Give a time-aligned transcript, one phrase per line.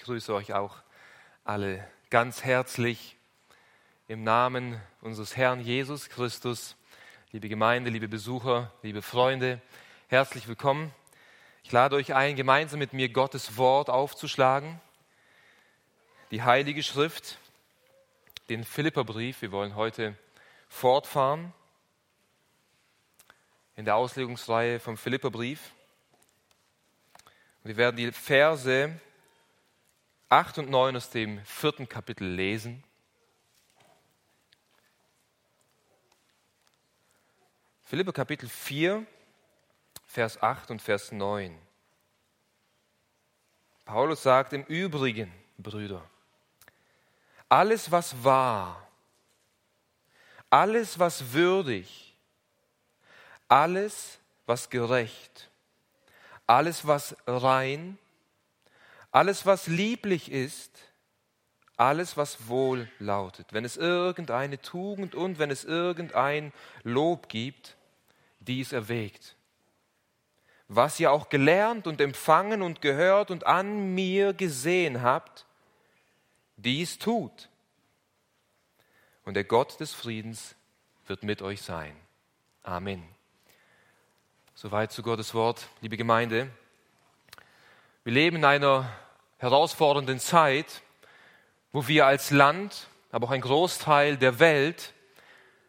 [0.00, 0.76] Ich grüße euch auch
[1.44, 3.18] alle ganz herzlich
[4.08, 6.74] im Namen unseres Herrn Jesus Christus.
[7.32, 9.60] Liebe Gemeinde, liebe Besucher, liebe Freunde,
[10.08, 10.90] herzlich willkommen.
[11.64, 14.80] Ich lade euch ein, gemeinsam mit mir Gottes Wort aufzuschlagen.
[16.30, 17.36] Die Heilige Schrift,
[18.48, 19.42] den Philipperbrief.
[19.42, 20.16] Wir wollen heute
[20.70, 21.52] fortfahren
[23.76, 25.72] in der Auslegungsreihe vom Philipperbrief.
[27.64, 28.98] Wir werden die Verse
[30.30, 32.84] 8 und 9 aus dem vierten Kapitel lesen.
[37.82, 39.04] Philippe Kapitel 4,
[40.06, 41.58] Vers 8 und Vers 9.
[43.84, 46.08] Paulus sagt im Übrigen, Brüder,
[47.48, 48.86] alles was wahr,
[50.48, 52.14] alles was würdig,
[53.48, 55.50] alles was gerecht,
[56.46, 57.98] alles was rein,
[59.10, 60.78] alles was lieblich ist,
[61.76, 67.76] alles was wohl lautet, wenn es irgendeine Tugend und wenn es irgendein Lob gibt,
[68.40, 69.36] dies erwägt.
[70.68, 75.46] Was ihr auch gelernt und empfangen und gehört und an mir gesehen habt,
[76.56, 77.48] dies tut.
[79.24, 80.54] Und der Gott des Friedens
[81.06, 81.96] wird mit euch sein.
[82.62, 83.02] Amen.
[84.54, 86.50] Soweit zu Gottes Wort, liebe Gemeinde.
[88.04, 88.90] Wir leben in einer
[89.40, 90.82] herausfordernden Zeit,
[91.72, 94.92] wo wir als Land, aber auch ein Großteil der Welt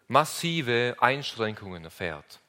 [0.08, 2.40] massive Einschränkungen erfährt.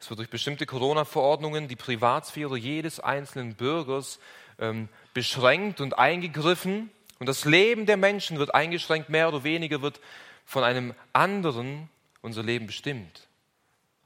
[0.00, 4.18] Es wird durch bestimmte Corona-Verordnungen die Privatsphäre jedes einzelnen Bürgers
[4.58, 6.90] ähm, beschränkt und eingegriffen.
[7.18, 10.00] Und das Leben der Menschen wird eingeschränkt, mehr oder weniger wird
[10.46, 11.88] von einem anderen
[12.22, 13.28] unser Leben bestimmt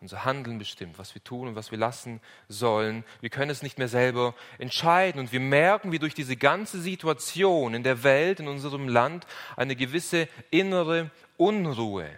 [0.00, 3.04] unser Handeln bestimmt, was wir tun und was wir lassen sollen.
[3.20, 5.20] Wir können es nicht mehr selber entscheiden.
[5.20, 9.26] Und wir merken, wie durch diese ganze Situation in der Welt, in unserem Land,
[9.56, 12.08] eine gewisse innere Unruhe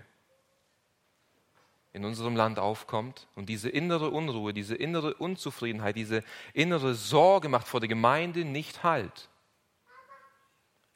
[1.92, 3.26] in unserem Land aufkommt.
[3.34, 8.82] Und diese innere Unruhe, diese innere Unzufriedenheit, diese innere Sorge macht vor der Gemeinde nicht
[8.84, 9.28] Halt.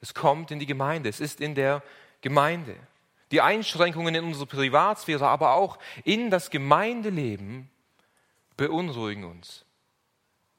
[0.01, 1.83] Es kommt in die Gemeinde, es ist in der
[2.21, 2.77] Gemeinde
[3.31, 7.71] die Einschränkungen in unsere Privatsphäre, aber auch in das Gemeindeleben
[8.57, 9.65] beunruhigen uns.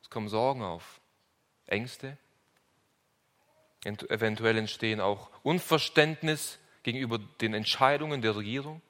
[0.02, 1.00] Es kommen Sorgen auf,
[1.68, 2.18] Ängste,
[3.86, 8.82] eventuell entstehen auch Unverständnis gegenüber den Entscheidungen der Regierung.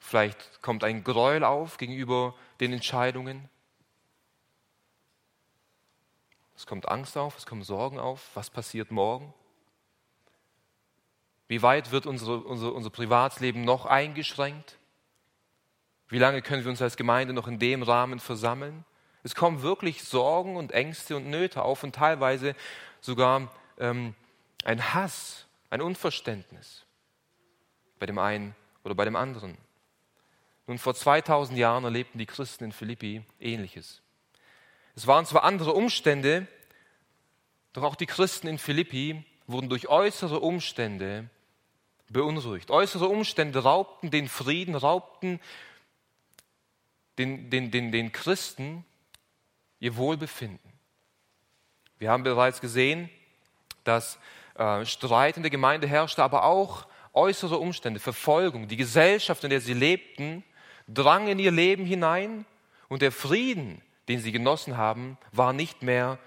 [0.00, 3.48] Vielleicht kommt ein Gräuel auf gegenüber den Entscheidungen.
[6.56, 8.30] Es kommt Angst auf, es kommen Sorgen auf.
[8.34, 9.34] Was passiert morgen?
[11.48, 14.78] Wie weit wird unsere, unsere, unser Privatsleben noch eingeschränkt?
[16.08, 18.84] Wie lange können wir uns als Gemeinde noch in dem Rahmen versammeln?
[19.22, 22.54] Es kommen wirklich Sorgen und Ängste und Nöte auf und teilweise
[23.00, 24.14] sogar ähm,
[24.64, 26.84] ein Hass, ein Unverständnis
[27.98, 29.56] bei dem einen oder bei dem anderen.
[30.66, 34.02] Nun, vor 2000 Jahren erlebten die Christen in Philippi Ähnliches.
[34.96, 36.46] Es waren zwar andere Umstände,
[37.72, 41.30] doch auch die Christen in Philippi wurden durch äußere Umstände
[42.08, 42.70] beunruhigt.
[42.70, 45.40] Äußere Umstände raubten den Frieden, raubten
[47.18, 48.84] den, den, den, den Christen
[49.80, 50.72] ihr Wohlbefinden.
[51.98, 53.08] Wir haben bereits gesehen,
[53.84, 54.18] dass
[54.54, 59.60] äh, Streit in der Gemeinde herrschte, aber auch äußere Umstände, Verfolgung, die Gesellschaft, in der
[59.60, 60.44] sie lebten,
[60.86, 62.44] drang in ihr Leben hinein
[62.88, 66.18] und der Frieden, den sie genossen haben, war nicht mehr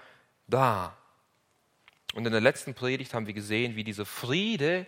[0.48, 0.96] da.
[2.14, 4.86] Und in der letzten Predigt haben wir gesehen, wie dieser Friede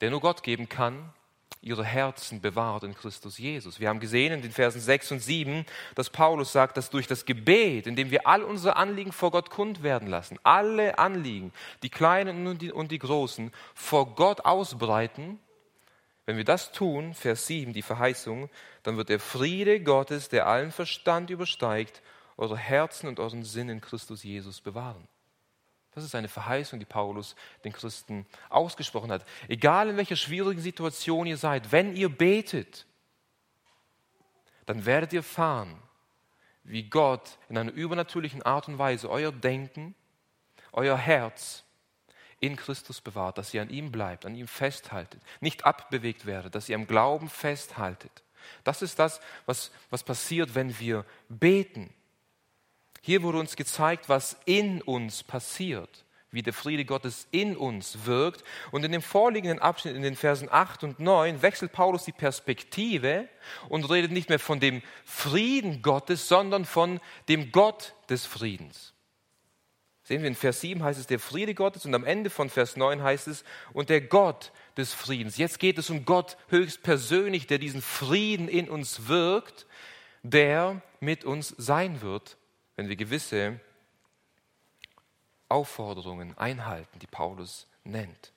[0.00, 1.12] der nur Gott geben kann,
[1.60, 3.80] ihre Herzen bewahrt in Christus Jesus.
[3.80, 7.24] Wir haben gesehen in den Versen 6 und 7, dass Paulus sagt, dass durch das
[7.24, 12.46] Gebet, indem wir all unsere Anliegen vor Gott kund werden lassen, alle Anliegen, die kleinen
[12.46, 15.40] und die, und die großen, vor Gott ausbreiten,
[16.26, 18.50] wenn wir das tun, Vers 7, die Verheißung,
[18.82, 22.02] dann wird der Friede Gottes, der allen Verstand übersteigt,
[22.36, 25.08] eure Herzen und euren Sinn in Christus Jesus bewahren.
[25.98, 27.34] Das ist eine Verheißung, die Paulus
[27.64, 29.26] den Christen ausgesprochen hat.
[29.48, 32.86] Egal in welcher schwierigen Situation ihr seid, wenn ihr betet,
[34.64, 35.76] dann werdet ihr erfahren,
[36.62, 39.96] wie Gott in einer übernatürlichen Art und Weise euer Denken,
[40.72, 41.64] euer Herz
[42.38, 46.68] in Christus bewahrt, dass ihr an ihm bleibt, an ihm festhaltet, nicht abbewegt werdet, dass
[46.68, 48.22] ihr am Glauben festhaltet.
[48.62, 51.92] Das ist das, was, was passiert, wenn wir beten.
[53.00, 58.44] Hier wurde uns gezeigt, was in uns passiert, wie der Friede Gottes in uns wirkt.
[58.70, 63.28] Und in dem vorliegenden Abschnitt, in den Versen 8 und 9, wechselt Paulus die Perspektive
[63.68, 68.94] und redet nicht mehr von dem Frieden Gottes, sondern von dem Gott des Friedens.
[70.08, 72.78] Sehen wir in Vers 7 heißt es der Friede Gottes und am Ende von Vers
[72.78, 73.44] 9 heißt es
[73.74, 75.36] und der Gott des Friedens.
[75.36, 79.66] Jetzt geht es um Gott höchstpersönlich, der diesen Frieden in uns wirkt,
[80.22, 82.37] der mit uns sein wird,
[82.78, 83.58] wenn wir gewisse
[85.48, 88.32] Aufforderungen einhalten, die Paulus nennt.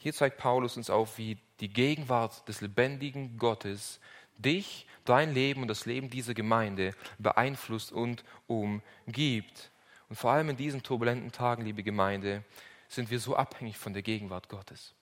[0.00, 4.00] Hier zeigt Paulus uns auf, wie die Gegenwart des lebendigen Gottes
[4.38, 9.70] dich, dein Leben und das Leben dieser Gemeinde beeinflusst und umgibt.
[10.08, 12.42] Und vor allem in diesen turbulenten Tagen, liebe Gemeinde,
[12.88, 14.93] sind wir so abhängig von der Gegenwart Gottes.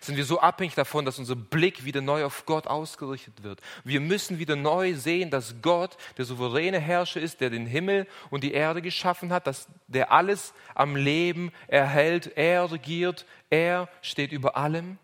[0.00, 3.60] Sind wir so abhängig davon, dass unser Blick wieder neu auf Gott ausgerichtet wird.
[3.84, 8.44] Wir müssen wieder neu sehen, dass Gott der souveräne Herrscher ist, der den Himmel und
[8.44, 12.36] die Erde geschaffen hat, dass der alles am Leben erhält.
[12.36, 14.98] Er regiert, er steht über allem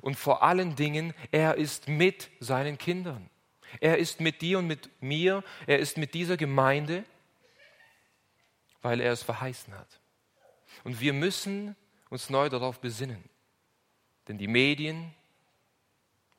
[0.00, 3.28] und vor allen Dingen, er ist mit seinen Kindern.
[3.80, 7.04] Er ist mit dir und mit mir, er ist mit dieser Gemeinde,
[8.82, 10.00] weil er es verheißen hat.
[10.84, 11.76] Und wir müssen
[12.10, 13.24] uns neu darauf besinnen.
[14.28, 15.14] Denn die Medien,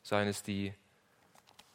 [0.03, 0.73] seien es die,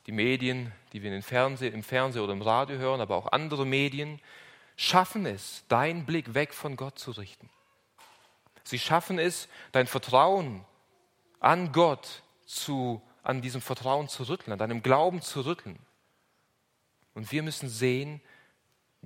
[0.07, 4.21] die Medien, die wir Fernseh, im Fernsehen oder im Radio hören, aber auch andere Medien,
[4.77, 7.51] schaffen es, deinen Blick weg von Gott zu richten.
[8.63, 10.65] Sie schaffen es, dein Vertrauen
[11.41, 15.79] an Gott zu, an diesem Vertrauen zu rütteln, an deinem Glauben zu rütteln.
[17.15, 18.21] Und wir müssen sehen,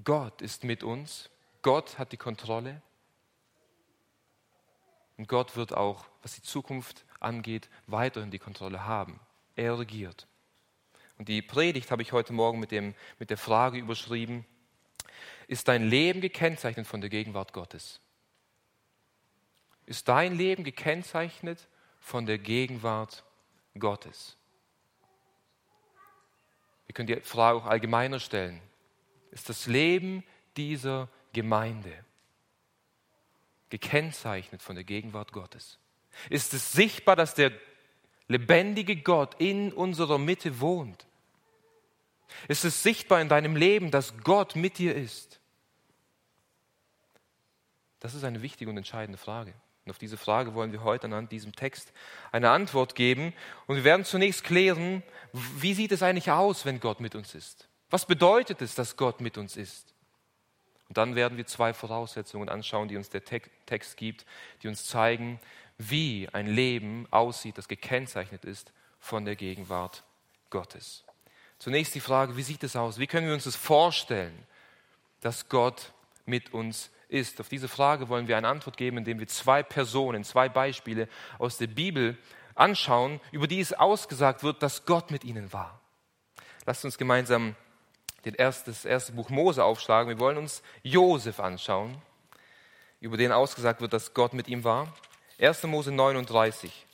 [0.03, 1.31] Gott ist mit uns,
[1.63, 2.83] Gott hat die Kontrolle
[5.21, 9.21] und Gott wird auch, was die Zukunft angeht, weiterhin die Kontrolle haben.
[9.55, 10.27] Er regiert.
[11.19, 14.47] Und die Predigt habe ich heute Morgen mit, dem, mit der Frage überschrieben,
[15.47, 18.01] ist dein Leben gekennzeichnet von der Gegenwart Gottes?
[19.85, 21.69] Ist dein Leben gekennzeichnet
[21.99, 23.23] von der Gegenwart
[23.79, 24.39] Gottes.
[26.87, 28.63] Wir können die Frage auch allgemeiner stellen.
[29.33, 30.25] Ist das Leben
[30.57, 32.07] dieser Gemeinde
[33.71, 35.79] gekennzeichnet von der Gegenwart Gottes?
[36.29, 37.53] Ist es sichtbar, dass der
[38.29, 41.07] lebendige Gott in unserer Mitte wohnt?
[42.49, 45.41] Ist es sichtbar in deinem Leben, dass Gott mit dir ist?
[48.01, 49.53] Das ist eine wichtige und entscheidende Frage.
[49.85, 51.93] Und auf diese Frage wollen wir heute anhand diesem Text
[52.33, 53.33] eine Antwort geben.
[53.67, 55.03] Und wir werden zunächst klären,
[55.33, 57.69] wie sieht es eigentlich aus, wenn Gott mit uns ist?
[57.91, 59.90] Was bedeutet es, dass Gott mit uns ist?
[60.91, 64.27] Und dann werden wir zwei Voraussetzungen anschauen, die uns der Text gibt,
[64.61, 65.39] die uns zeigen,
[65.79, 70.03] wie ein Leben aussieht, das gekennzeichnet ist von der Gegenwart
[70.51, 71.05] Gottes.
[71.61, 72.99] Zunächst die Frage, wie sieht es aus?
[72.99, 74.37] Wie können wir uns das vorstellen,
[75.21, 75.93] dass Gott
[76.27, 77.41] mit uns ist?
[77.41, 81.09] Auf diese Frage wollen wir eine Antwort geben, indem wir zwei Personen, zwei Beispiele
[81.39, 82.19] aus der Bibel
[82.57, 85.81] anschauen, über die es ausgesagt wird, dass Gott mit ihnen war.
[86.67, 87.55] Lasst uns gemeinsam
[88.23, 90.09] das erste Buch Mose aufschlagen.
[90.09, 92.01] Wir wollen uns Josef anschauen,
[93.01, 94.93] über den ausgesagt wird, dass Gott mit ihm war.
[95.39, 95.65] 1.
[95.65, 96.87] Mose 39.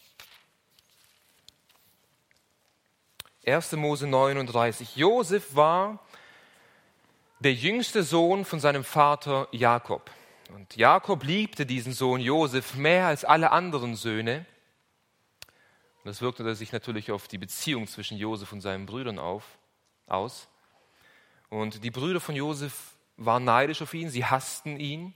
[3.46, 3.72] 1.
[3.72, 4.96] Mose 39.
[4.96, 6.00] Josef war
[7.40, 10.10] der jüngste Sohn von seinem Vater Jakob.
[10.54, 14.46] Und Jakob liebte diesen Sohn Josef mehr als alle anderen Söhne.
[15.98, 19.44] Und das wirkte sich natürlich auf die Beziehung zwischen Josef und seinen Brüdern auf,
[20.06, 20.48] aus.
[21.48, 25.14] Und die Brüder von Josef waren neidisch auf ihn, sie hassten ihn.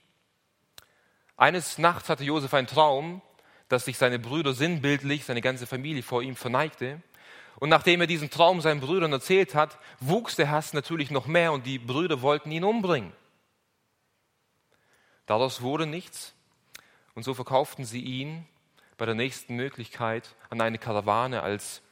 [1.37, 3.23] Eines Nachts hatte Josef einen Traum,
[3.69, 7.03] dass sich seine Brüder sinnbildlich, seine ganze Familie vor ihm verneigte.
[7.57, 11.53] Und nachdem er diesen Traum seinen Brüdern erzählt hat, wuchs der Hass natürlich noch mehr
[11.53, 13.13] und die Brüder wollten ihn umbringen.
[15.27, 16.35] Daraus wurde nichts
[17.15, 18.47] und so verkauften sie ihn
[18.97, 21.83] bei der nächsten Möglichkeit an eine Karawane als,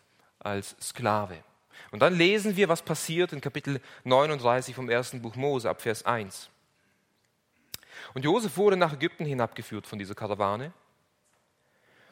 [0.40, 1.42] als Sklave.
[1.90, 6.04] Und dann lesen wir, was passiert in Kapitel 39 vom ersten Buch Mose ab Vers
[6.04, 6.50] 1.
[8.14, 10.72] Und Josef wurde nach Ägypten hinabgeführt von dieser Karawane.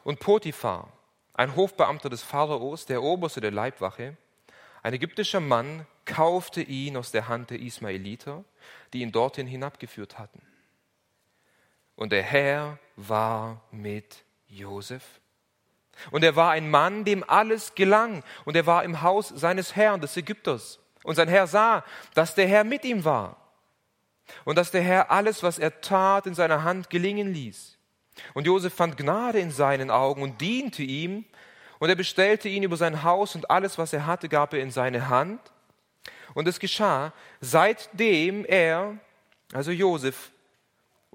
[0.05, 0.93] Und Potiphar,
[1.35, 4.17] ein Hofbeamter des Pharaos, der Oberste der Leibwache,
[4.83, 8.45] ein ägyptischer Mann, kaufte ihn aus der Hand der Ismaeliter,
[8.93, 10.41] die ihn dorthin hinabgeführt hatten.
[11.97, 15.21] Und der Herr war mit Josef.
[16.11, 18.23] Und er war ein Mann, dem alles gelang.
[18.45, 20.79] Und er war im Haus seines Herrn, des Ägypters.
[21.03, 21.85] Und sein Herr sah,
[22.15, 23.37] dass der Herr mit ihm war.
[24.45, 27.79] Und dass der Herr alles, was er tat, in seiner Hand gelingen ließ.
[28.35, 31.25] Und Josef fand Gnade in seinen Augen und diente ihm.
[31.79, 34.71] Und er bestellte ihn über sein Haus und alles, was er hatte, gab er in
[34.71, 35.41] seine Hand.
[36.35, 38.99] Und es geschah, seitdem er,
[39.53, 40.33] also Josef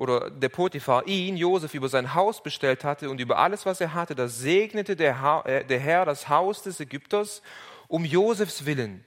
[0.01, 3.93] oder der Potiphar, ihn, Josef, über sein Haus bestellt hatte und über alles, was er
[3.93, 7.43] hatte, da segnete der, äh, der Herr das Haus des Ägypters
[7.87, 9.05] um Josefs willen.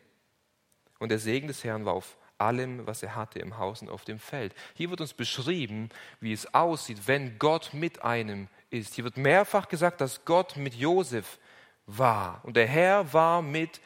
[1.01, 4.05] Und der Segen des Herrn war auf allem, was er hatte im Haus und auf
[4.05, 4.55] dem Feld.
[4.75, 5.89] Hier wird uns beschrieben,
[6.21, 8.95] wie es aussieht, wenn Gott mit einem ist.
[8.95, 11.41] Hier wird mehrfach gesagt, dass Gott mit Josef
[11.87, 12.41] war.
[12.45, 13.83] Und der Herr war mit Josef.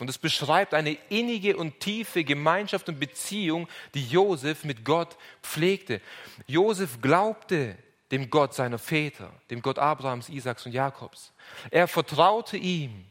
[0.00, 6.00] Und es beschreibt eine innige und tiefe Gemeinschaft und Beziehung, die Josef mit Gott pflegte.
[6.46, 7.76] Josef glaubte
[8.10, 11.32] dem Gott seiner Väter, dem Gott Abrahams, Isaaks und Jakobs.
[11.70, 13.06] Er vertraute ihm.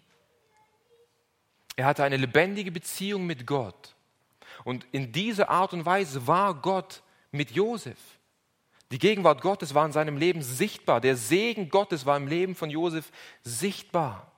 [1.76, 3.96] Er hatte eine lebendige Beziehung mit Gott.
[4.64, 7.98] Und in dieser Art und Weise war Gott mit Josef.
[8.92, 11.02] Die Gegenwart Gottes war in seinem Leben sichtbar.
[11.02, 13.12] Der Segen Gottes war im Leben von Josef
[13.42, 14.31] sichtbar.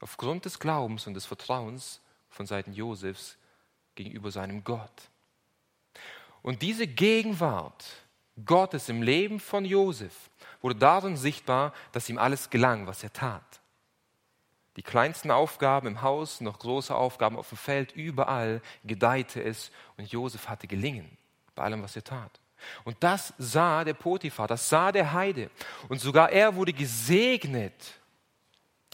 [0.00, 3.36] Aufgrund des Glaubens und des Vertrauens von Seiten Josefs
[3.94, 5.10] gegenüber seinem Gott.
[6.42, 7.84] Und diese Gegenwart
[8.44, 13.60] Gottes im Leben von Josef wurde darin sichtbar, dass ihm alles gelang, was er tat.
[14.76, 20.10] Die kleinsten Aufgaben im Haus, noch große Aufgaben auf dem Feld, überall gedeihte es und
[20.10, 21.10] Josef hatte gelingen
[21.56, 22.38] bei allem, was er tat.
[22.84, 25.50] Und das sah der Potiphar, das sah der Heide.
[25.88, 27.97] Und sogar er wurde gesegnet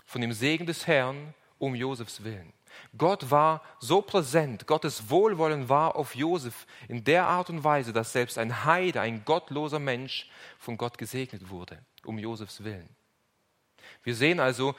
[0.05, 2.53] von dem Segen des Herrn um Josefs Willen.
[2.97, 8.13] Gott war so präsent, Gottes Wohlwollen war auf Josef in der Art und Weise, dass
[8.13, 12.89] selbst ein Heide, ein gottloser Mensch von Gott gesegnet wurde, um Josefs Willen.
[14.03, 14.75] Wir sehen also,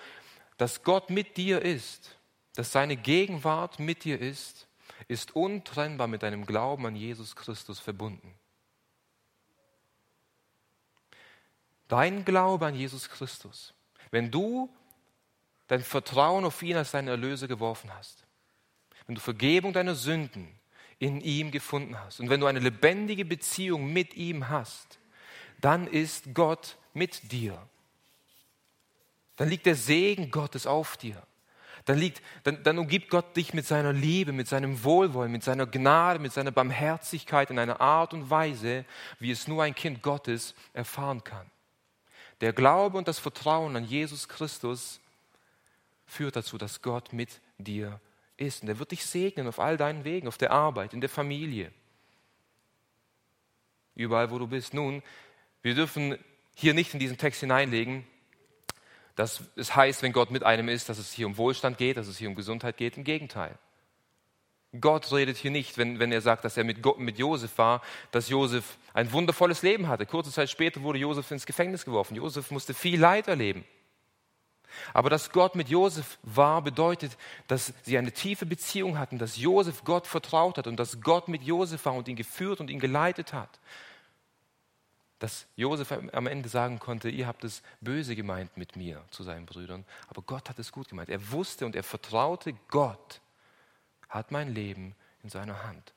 [0.58, 2.18] dass Gott mit dir ist,
[2.56, 4.68] dass seine Gegenwart mit dir ist,
[5.08, 8.34] ist untrennbar mit deinem Glauben an Jesus Christus verbunden.
[11.88, 13.74] Dein Glaube an Jesus Christus,
[14.10, 14.70] wenn du
[15.68, 18.26] dein Vertrauen auf ihn als deinen Erlöser geworfen hast,
[19.08, 20.48] wenn du Vergebung deiner Sünden
[21.00, 25.00] in ihm gefunden hast und wenn du eine lebendige Beziehung mit ihm hast,
[25.60, 27.58] dann ist Gott mit dir.
[29.36, 31.22] Dann liegt der Segen Gottes auf dir.
[31.86, 35.68] Dann, liegt, dann, dann umgibt Gott dich mit seiner Liebe, mit seinem Wohlwollen, mit seiner
[35.68, 38.86] Gnade, mit seiner Barmherzigkeit in einer Art und Weise,
[39.20, 41.46] wie es nur ein Kind Gottes erfahren kann.
[42.42, 45.00] Der Glaube und das Vertrauen an Jesus Christus
[46.06, 48.00] führt dazu, dass Gott mit dir
[48.38, 48.64] ist.
[48.64, 51.72] Und er wird dich segnen auf all deinen Wegen, auf der Arbeit, in der Familie,
[53.96, 54.74] überall, wo du bist.
[54.74, 55.02] Nun,
[55.62, 56.18] wir dürfen
[56.56, 58.06] hier nicht in diesen Text hineinlegen,
[59.16, 62.08] dass es heißt, wenn Gott mit einem ist, dass es hier um Wohlstand geht, dass
[62.08, 62.98] es hier um Gesundheit geht.
[62.98, 63.58] Im Gegenteil.
[64.82, 67.82] Gott redet hier nicht, wenn, wenn er sagt, dass er mit, mit Josef war,
[68.12, 70.06] dass Josef ein wundervolles Leben hatte.
[70.06, 72.16] Kurze Zeit später wurde Josef ins Gefängnis geworfen.
[72.16, 73.64] Josef musste viel Leid erleben.
[74.94, 77.18] Aber dass Gott mit Josef war, bedeutet,
[77.48, 81.44] dass sie eine tiefe Beziehung hatten, dass Josef Gott vertraut hat und dass Gott mit
[81.44, 83.60] Josef war und ihn geführt und ihn geleitet hat.
[85.20, 89.46] Dass Josef am Ende sagen konnte, ihr habt es böse gemeint mit mir zu seinen
[89.46, 91.10] Brüdern, aber Gott hat es gut gemeint.
[91.10, 93.22] Er wusste und er vertraute Gott
[94.10, 95.94] hat mein Leben in seiner Hand.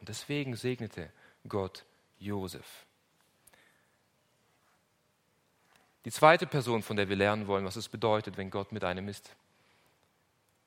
[0.00, 1.10] Und deswegen segnete
[1.48, 1.84] Gott
[2.18, 2.85] Josef.
[6.06, 9.08] Die zweite Person, von der wir lernen wollen, was es bedeutet, wenn Gott mit einem
[9.08, 9.34] ist,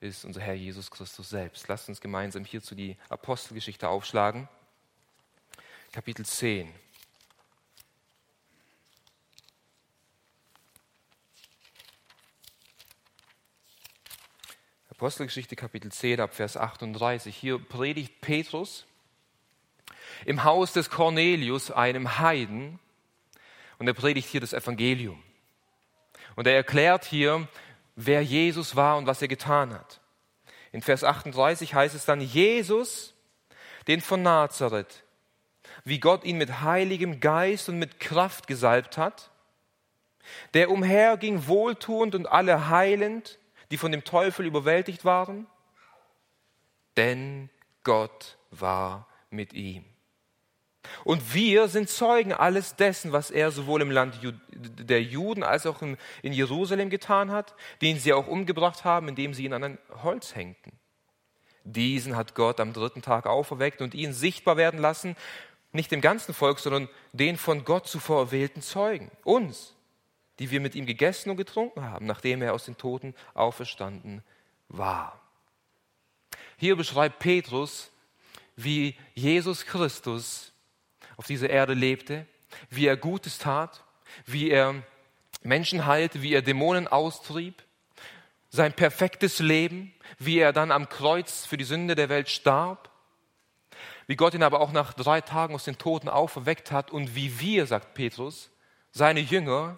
[0.02, 1.66] ist unser Herr Jesus Christus selbst.
[1.70, 4.50] Lasst uns gemeinsam hierzu die Apostelgeschichte aufschlagen.
[5.94, 6.70] Kapitel 10.
[14.90, 17.34] Apostelgeschichte Kapitel 10 ab Vers 38.
[17.34, 18.86] Hier predigt Petrus
[20.26, 22.78] im Haus des Cornelius, einem Heiden,
[23.78, 25.24] und er predigt hier das Evangelium.
[26.40, 27.50] Und er erklärt hier,
[27.98, 30.00] wer Jesus war und was er getan hat.
[30.72, 33.14] In Vers 38 heißt es dann, Jesus,
[33.90, 35.04] den von Nazareth,
[35.84, 39.32] wie Gott ihn mit heiligem Geist und mit Kraft gesalbt hat,
[40.54, 43.38] der umherging wohltuend und alle heilend,
[43.70, 45.46] die von dem Teufel überwältigt waren?
[46.96, 47.50] Denn
[47.84, 49.89] Gott war mit ihm.
[51.04, 54.20] Und wir sind Zeugen alles dessen, was er sowohl im Land
[54.52, 55.98] der Juden als auch in
[56.34, 60.74] Jerusalem getan hat, den sie auch umgebracht haben, indem sie ihn an ein Holz hängten.
[61.64, 65.16] Diesen hat Gott am dritten Tag auferweckt und ihn sichtbar werden lassen,
[65.72, 69.76] nicht dem ganzen Volk, sondern den von Gott zuvor erwählten Zeugen, uns,
[70.40, 74.24] die wir mit ihm gegessen und getrunken haben, nachdem er aus den Toten auferstanden
[74.68, 75.22] war.
[76.58, 77.92] Hier beschreibt Petrus,
[78.56, 80.52] wie Jesus Christus
[81.20, 82.26] auf dieser Erde lebte,
[82.70, 83.84] wie er Gutes tat,
[84.26, 84.76] wie er
[85.44, 87.62] Menschen heilte, wie er Dämonen austrieb,
[88.50, 92.90] sein perfektes Leben, wie er dann am Kreuz für die Sünde der Welt starb,
[94.08, 97.38] wie Gott ihn aber auch nach drei Tagen aus den Toten auferweckt hat und wie
[97.42, 98.50] wir, sagt Petrus,
[98.94, 99.78] seine Jünger,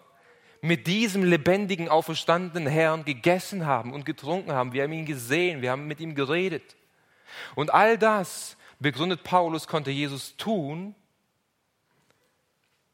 [0.61, 4.73] mit diesem lebendigen, auferstandenen Herrn gegessen haben und getrunken haben.
[4.73, 6.75] Wir haben ihn gesehen, wir haben mit ihm geredet.
[7.55, 10.93] Und all das, begründet Paulus, konnte Jesus tun,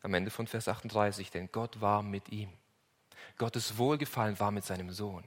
[0.08, 2.50] am Ende von Vers 38, denn Gott war mit ihm.
[3.38, 5.26] Gottes Wohlgefallen war mit seinem Sohn.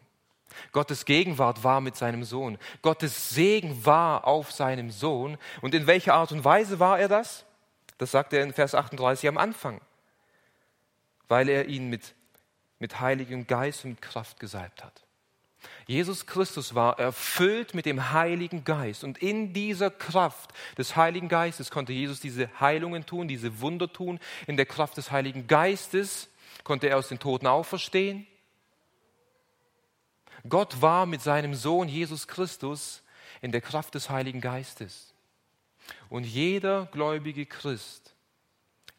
[0.72, 2.58] Gottes Gegenwart war mit seinem Sohn.
[2.80, 5.36] Gottes Segen war auf seinem Sohn.
[5.60, 7.44] Und in welcher Art und Weise war er das?
[7.98, 9.80] Das sagt er in Vers 38 am Anfang.
[11.28, 12.14] Weil er ihn mit,
[12.78, 15.04] mit Heiligem Geist und Kraft gesalbt hat.
[15.90, 21.72] Jesus Christus war erfüllt mit dem Heiligen Geist und in dieser Kraft des Heiligen Geistes
[21.72, 24.20] konnte Jesus diese Heilungen tun, diese Wunder tun.
[24.46, 26.28] In der Kraft des Heiligen Geistes
[26.62, 28.24] konnte er aus den Toten auferstehen.
[30.48, 33.02] Gott war mit seinem Sohn Jesus Christus
[33.40, 35.12] in der Kraft des Heiligen Geistes.
[36.08, 37.99] Und jeder gläubige Christ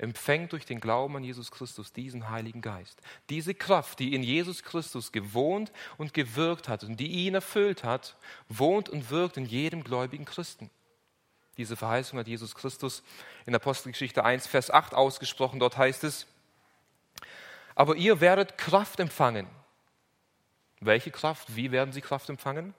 [0.02, 3.02] empfängt durch den Glauben an Jesus Christus diesen Heiligen Geist.
[3.30, 8.16] Diese Kraft, die in Jesus Christus gewohnt und gewirkt hat und die ihn erfüllt hat,
[8.50, 10.70] wohnt und wirkt in jedem gläubigen Christen.
[11.58, 13.04] Diese Verheißung hat Jesus Christus
[13.46, 15.60] in Apostelgeschichte 1, Vers 8 ausgesprochen.
[15.60, 16.26] Dort heißt es,
[17.76, 19.48] aber ihr werdet Kraft empfangen.
[20.80, 21.56] Welche Kraft?
[21.56, 22.74] Wie werden sie Kraft empfangen?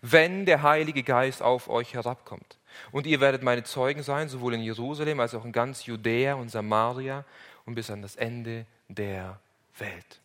[0.00, 2.58] Wenn der Heilige Geist auf euch herabkommt.
[2.92, 6.50] Und ihr werdet meine Zeugen sein, sowohl in Jerusalem als auch in ganz Judäa und
[6.50, 7.24] Samaria
[7.64, 9.40] und bis an das Ende der
[9.78, 10.20] Welt.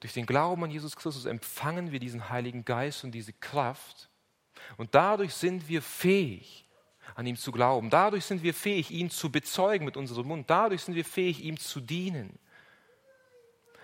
[0.00, 4.08] Durch den Glauben an Jesus Christus empfangen wir diesen Heiligen Geist und diese Kraft.
[4.76, 6.66] Und dadurch sind wir fähig,
[7.14, 7.88] an ihm zu glauben.
[7.88, 10.50] Dadurch sind wir fähig, ihn zu bezeugen mit unserem Mund.
[10.50, 12.38] Dadurch sind wir fähig, ihm zu dienen.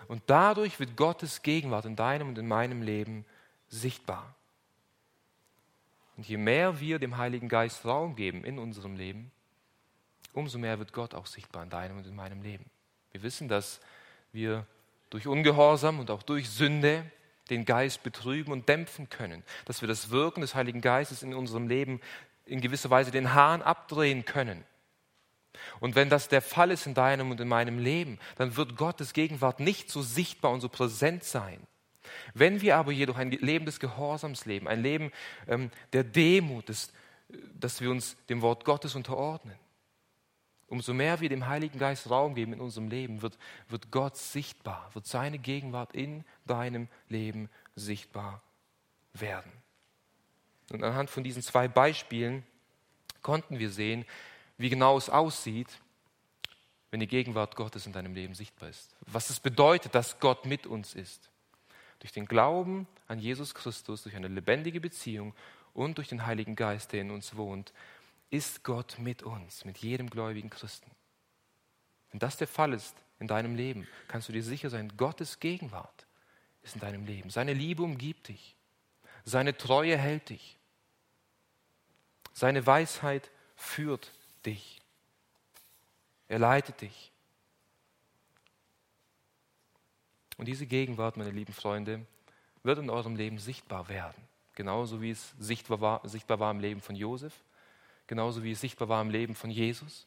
[0.08, 3.24] Und dadurch wird Gottes Gegenwart in deinem und in meinem Leben
[3.68, 4.34] sichtbar.
[6.16, 9.30] Und je mehr wir dem Heiligen Geist Raum geben in unserem Leben,
[10.32, 12.64] umso mehr wird Gott auch sichtbar in deinem und in meinem Leben.
[13.12, 13.80] Wir wissen, dass
[14.32, 14.66] wir
[15.10, 17.04] durch Ungehorsam und auch durch Sünde
[17.50, 21.68] den Geist betrüben und dämpfen können, dass wir das Wirken des Heiligen Geistes in unserem
[21.68, 22.00] Leben
[22.46, 24.64] in gewisser Weise den Hahn abdrehen können.
[25.80, 29.12] Und wenn das der Fall ist in deinem und in meinem Leben, dann wird Gottes
[29.12, 31.66] Gegenwart nicht so sichtbar und so präsent sein.
[32.34, 35.10] Wenn wir aber jedoch ein Leben des Gehorsams leben, ein Leben
[35.48, 36.92] ähm, der Demut, des,
[37.54, 39.56] dass wir uns dem Wort Gottes unterordnen,
[40.66, 44.90] umso mehr wir dem Heiligen Geist Raum geben in unserem Leben, wird, wird Gott sichtbar,
[44.94, 48.42] wird seine Gegenwart in deinem Leben sichtbar
[49.12, 49.52] werden.
[50.70, 52.44] Und anhand von diesen zwei Beispielen
[53.20, 54.06] konnten wir sehen,
[54.56, 55.68] wie genau es aussieht,
[56.90, 58.94] wenn die Gegenwart Gottes in deinem Leben sichtbar ist.
[59.06, 61.30] Was es bedeutet, dass Gott mit uns ist.
[62.02, 65.34] Durch den Glauben an Jesus Christus, durch eine lebendige Beziehung
[65.72, 67.72] und durch den Heiligen Geist, der in uns wohnt,
[68.28, 70.90] ist Gott mit uns, mit jedem gläubigen Christen.
[72.10, 76.06] Wenn das der Fall ist in deinem Leben, kannst du dir sicher sein, Gottes Gegenwart
[76.64, 77.30] ist in deinem Leben.
[77.30, 78.56] Seine Liebe umgibt dich.
[79.24, 80.58] Seine Treue hält dich.
[82.32, 84.10] Seine Weisheit führt
[84.44, 84.82] dich.
[86.26, 87.11] Er leitet dich.
[90.38, 92.06] Und diese Gegenwart, meine lieben Freunde,
[92.62, 94.22] wird in eurem Leben sichtbar werden.
[94.54, 97.32] Genauso wie es sichtbar war, sichtbar war im Leben von Josef,
[98.06, 100.06] genauso wie es sichtbar war im Leben von Jesus.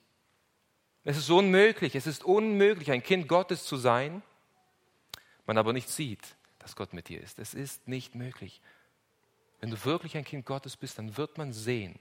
[1.03, 4.21] Es ist unmöglich, es ist unmöglich, ein Kind Gottes zu sein,
[5.45, 7.37] man aber nicht sieht, dass Gott mit dir ist.
[7.39, 8.61] Es ist nicht möglich.
[9.59, 11.97] Wenn du wirklich ein Kind Gottes bist, dann wird man sehen,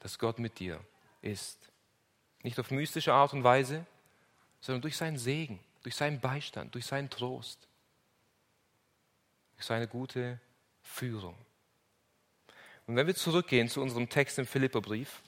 [0.00, 0.80] dass Gott mit dir
[1.22, 1.70] ist.
[2.42, 3.84] Nicht auf mystische Art und Weise,
[4.60, 7.68] sondern durch seinen Segen, durch seinen Beistand, durch seinen Trost,
[9.54, 10.40] durch seine gute
[10.82, 11.36] Führung.
[12.88, 15.22] Und wenn wir zurückgehen zu unserem Text im Philipperbrief,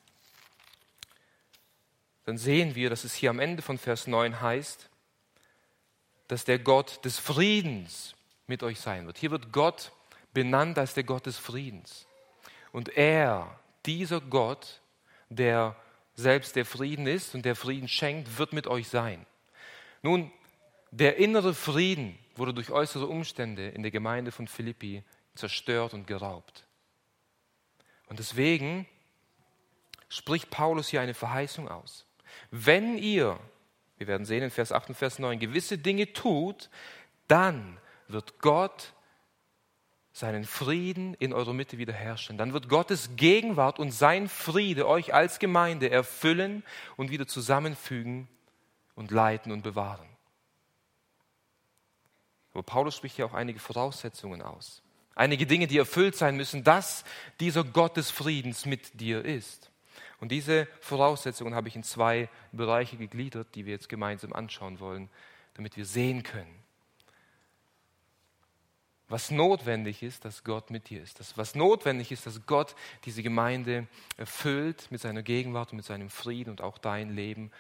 [2.25, 4.91] dann sehen wir, dass es hier am Ende von Vers 9 heißt,
[6.27, 8.17] dass der Gott des Friedens
[8.49, 9.19] mit euch sein wird.
[9.19, 9.93] Hier wird Gott
[10.35, 12.09] benannt als der Gott des Friedens.
[12.73, 14.81] Und er, dieser Gott,
[15.29, 15.77] der
[16.17, 19.25] selbst der Frieden ist und der Frieden schenkt, wird mit euch sein.
[20.03, 20.33] Nun,
[20.91, 25.03] der innere Frieden wurde durch äußere Umstände in der Gemeinde von Philippi
[25.35, 26.67] zerstört und geraubt.
[28.07, 28.87] Und deswegen
[30.09, 32.07] spricht Paulus hier eine Verheißung aus.
[32.51, 33.39] Wenn ihr,
[33.99, 36.71] wir werden sehen in Vers 8 und Vers 9, gewisse Dinge tut,
[37.27, 38.95] dann wird Gott
[40.13, 42.39] seinen Frieden in eurer Mitte wiederherstellen.
[42.39, 46.65] Dann wird Gottes Gegenwart und sein Friede euch als Gemeinde erfüllen
[46.97, 48.29] und wieder zusammenfügen
[48.95, 50.09] und leiten und bewahren.
[52.59, 54.83] Aber Paulus spricht hier auch einige Voraussetzungen aus.
[55.15, 57.05] Einige Dinge, die erfüllt sein müssen, dass
[57.39, 59.71] dieser Gott des Friedens mit dir ist.
[60.19, 65.09] Und diese Voraussetzungen habe ich in zwei Bereiche gegliedert, die wir jetzt gemeinsam anschauen wollen,
[65.55, 66.53] damit wir sehen können,
[69.09, 71.21] was notwendig ist, dass Gott mit dir ist.
[71.21, 76.11] Das, was notwendig ist, dass Gott diese Gemeinde erfüllt mit seiner Gegenwart und mit seinem
[76.11, 77.53] Frieden und auch dein Leben,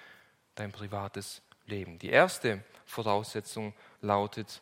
[0.57, 2.01] dein privates Leben.
[2.01, 4.61] Die erste Voraussetzung lautet,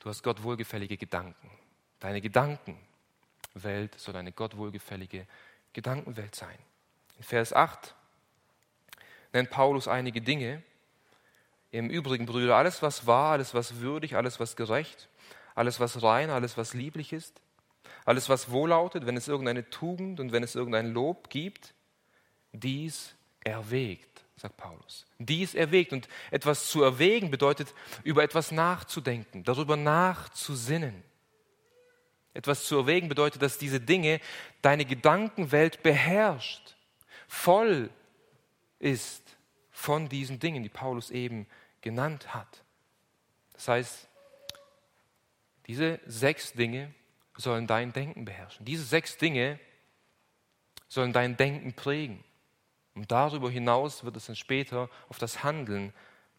[0.00, 1.50] du hast Gott wohlgefällige Gedanken.
[2.00, 5.26] Deine Gedankenwelt soll eine Gott wohlgefällige
[5.72, 6.58] Gedankenwelt sein.
[7.18, 7.94] In Vers 8
[9.32, 10.62] nennt Paulus einige Dinge.
[11.70, 15.08] Im Übrigen, Brüder, alles, was wahr, alles, was würdig, alles, was gerecht,
[15.54, 17.40] alles, was rein, alles, was lieblich ist,
[18.04, 21.74] alles, was wohllautet, wenn es irgendeine Tugend und wenn es irgendein Lob gibt,
[22.52, 25.06] dies erwägt, sagt Paulus.
[25.18, 25.92] Dies erwägt.
[25.92, 31.02] Und etwas zu erwägen bedeutet, über etwas nachzudenken, darüber nachzusinnen.
[32.34, 34.20] Etwas zu erwägen bedeutet, dass diese Dinge
[34.60, 36.76] deine Gedankenwelt beherrscht,
[37.26, 37.88] voll
[38.78, 39.22] ist
[39.70, 41.46] von diesen Dingen, die Paulus eben
[41.80, 42.62] genannt hat.
[43.54, 44.08] Das heißt,
[45.66, 46.94] diese sechs Dinge
[47.36, 48.66] sollen dein Denken beherrschen.
[48.66, 49.58] Diese sechs Dinge
[50.88, 52.22] sollen dein Denken prägen.
[52.96, 55.92] Und darüber hinaus wird es dann später auf das Handeln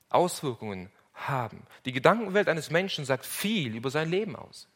[0.10, 1.62] Auswirkungen haben.
[1.86, 4.68] Die Gedankenwelt eines Menschen sagt viel über sein Leben aus.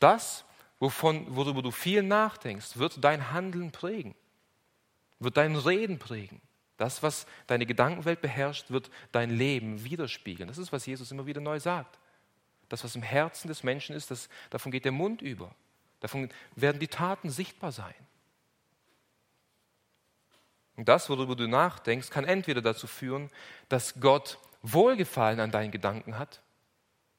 [0.00, 0.44] Das,
[0.80, 4.14] wovon, worüber du viel nachdenkst, wird dein Handeln prägen,
[5.20, 6.40] wird dein Reden prägen.
[6.76, 10.48] Das, was deine Gedankenwelt beherrscht, wird dein Leben widerspiegeln.
[10.48, 11.98] Das ist, was Jesus immer wieder neu sagt.
[12.68, 15.54] Das, was im Herzen des Menschen ist, das, davon geht der Mund über.
[16.00, 17.94] Davon werden die Taten sichtbar sein.
[20.80, 23.28] Und das, worüber du nachdenkst, kann entweder dazu führen,
[23.68, 26.40] dass Gott Wohlgefallen an deinen Gedanken hat,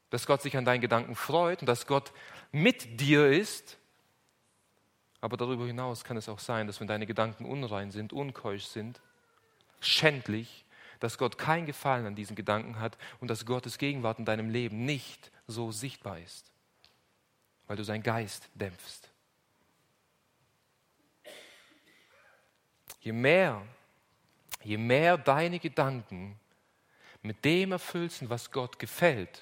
[0.10, 2.12] dass Gott sich an deinen Gedanken freut und dass Gott
[2.52, 3.78] mit dir ist.
[5.20, 9.00] Aber darüber hinaus kann es auch sein, dass wenn deine Gedanken unrein sind, unkeusch sind,
[9.80, 10.66] schändlich,
[11.00, 14.86] dass Gott kein Gefallen an diesen Gedanken hat und dass Gottes Gegenwart in deinem Leben
[14.86, 16.52] nicht so sichtbar ist,
[17.68, 19.11] weil du seinen Geist dämpfst.
[23.02, 23.62] Je mehr,
[24.64, 26.40] je mehr deine Gedanken
[27.22, 29.42] mit dem erfüllt sind, was Gott gefällt,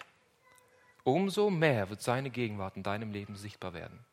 [1.04, 4.04] umso mehr wird seine Gegenwart in deinem Leben sichtbar werden.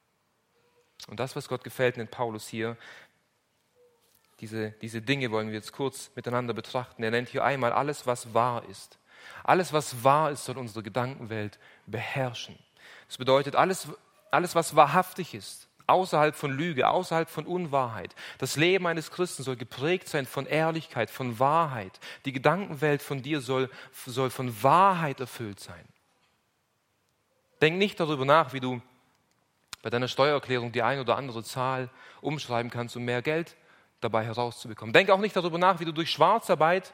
[1.08, 2.76] Und das, was Gott gefällt, nennt Paulus hier
[4.40, 7.02] diese, diese Dinge wollen wir jetzt kurz miteinander betrachten.
[7.02, 8.98] Er nennt hier einmal alles, was wahr ist.
[9.44, 12.58] Alles, was wahr ist, soll unsere Gedankenwelt beherrschen.
[13.08, 13.88] Das bedeutet, alles,
[14.30, 18.14] alles, was wahrhaftig ist, außerhalb von Lüge, außerhalb von Unwahrheit.
[18.38, 21.98] Das Leben eines Christen soll geprägt sein von Ehrlichkeit, von Wahrheit.
[22.24, 25.84] Die Gedankenwelt von dir soll, soll von Wahrheit erfüllt sein.
[27.60, 28.82] Denk nicht darüber nach, wie du
[29.82, 33.56] bei deiner Steuererklärung die ein oder andere Zahl umschreiben kannst, um mehr Geld
[34.00, 34.92] dabei herauszubekommen.
[34.92, 36.92] Denk auch nicht darüber nach, wie du durch Schwarzarbeit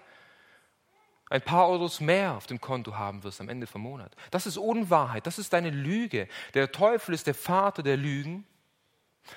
[1.30, 4.14] ein paar Euros mehr auf dem Konto haben wirst am Ende vom Monat.
[4.30, 6.28] Das ist Unwahrheit, das ist deine Lüge.
[6.52, 8.46] Der Teufel ist der Vater der Lügen.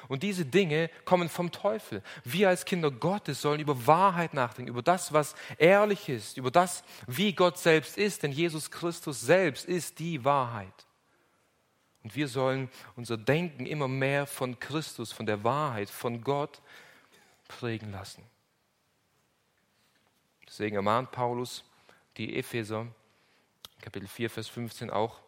[0.08, 2.02] Und diese Dinge kommen vom Teufel.
[2.24, 6.84] Wir als Kinder Gottes sollen über Wahrheit nachdenken, über das, was ehrlich ist, über das,
[7.08, 10.86] wie Gott selbst ist, denn Jesus Christus selbst ist die Wahrheit.
[12.04, 16.62] Und wir sollen unser Denken immer mehr von Christus, von der Wahrheit, von Gott
[17.48, 18.24] prägen lassen.
[20.48, 21.64] Deswegen ermahnt Paulus
[22.18, 22.88] die Epheser,
[23.82, 25.20] Kapitel 4, Vers 15 auch.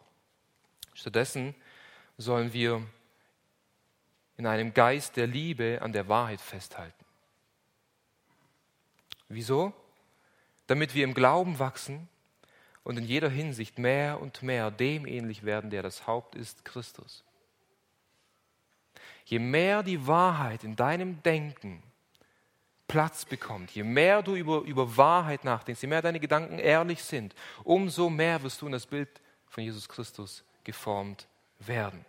[0.94, 1.54] Stattdessen
[2.16, 2.82] sollen wir
[4.38, 7.04] in einem Geist der Liebe an der Wahrheit festhalten.
[9.28, 9.74] Wieso?
[10.68, 12.08] Damit wir im Glauben wachsen
[12.84, 17.24] und in jeder Hinsicht mehr und mehr dem ähnlich werden, der das Haupt ist, Christus.
[19.24, 21.82] Je mehr die Wahrheit in deinem Denken
[22.86, 27.34] Platz bekommt, je mehr du über, über Wahrheit nachdenkst, je mehr deine Gedanken ehrlich sind,
[27.64, 31.26] umso mehr wirst du in das Bild von Jesus Christus geformt
[31.58, 32.06] werden.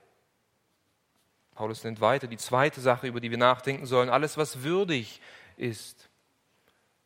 [1.60, 5.20] Paulus nennt weiter die zweite Sache, über die wir nachdenken sollen, alles, was würdig
[5.58, 6.08] ist.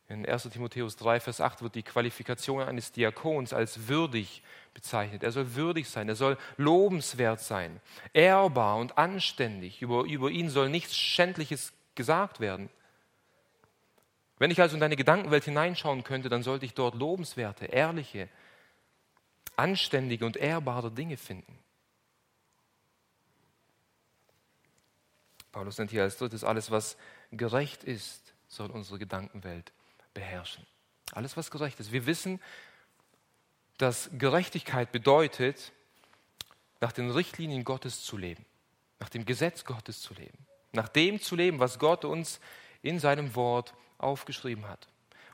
[0.08, 4.44] In 1 Timotheus 3, Vers 8 wird die Qualifikation eines Diakons als würdig
[4.76, 5.24] bezeichnet.
[5.24, 7.82] Er soll würdig sein, er soll lobenswert sein,
[8.14, 9.82] ehrbar und anständig.
[9.82, 12.70] Über, über ihn soll nichts Schändliches gesagt werden.
[14.38, 18.30] Wenn ich also in deine Gedankenwelt hineinschauen könnte, dann sollte ich dort lobenswerte, ehrliche,
[19.56, 21.63] anständige und ehrbare Dinge finden.
[25.54, 26.98] Paulus nennt hier als drittes, alles, was
[27.32, 29.72] gerecht ist, soll unsere Gedankenwelt
[30.14, 30.66] beherrschen.
[31.14, 31.92] Alles, was gerecht ist.
[31.94, 32.42] Wir wissen,
[33.78, 35.72] dass Gerechtigkeit bedeutet,
[36.82, 38.46] nach den Richtlinien Gottes zu leben,
[39.00, 40.38] nach dem Gesetz Gottes zu leben,
[40.74, 42.42] nach dem zu leben, was Gott uns
[42.82, 44.90] in seinem Wort aufgeschrieben hat.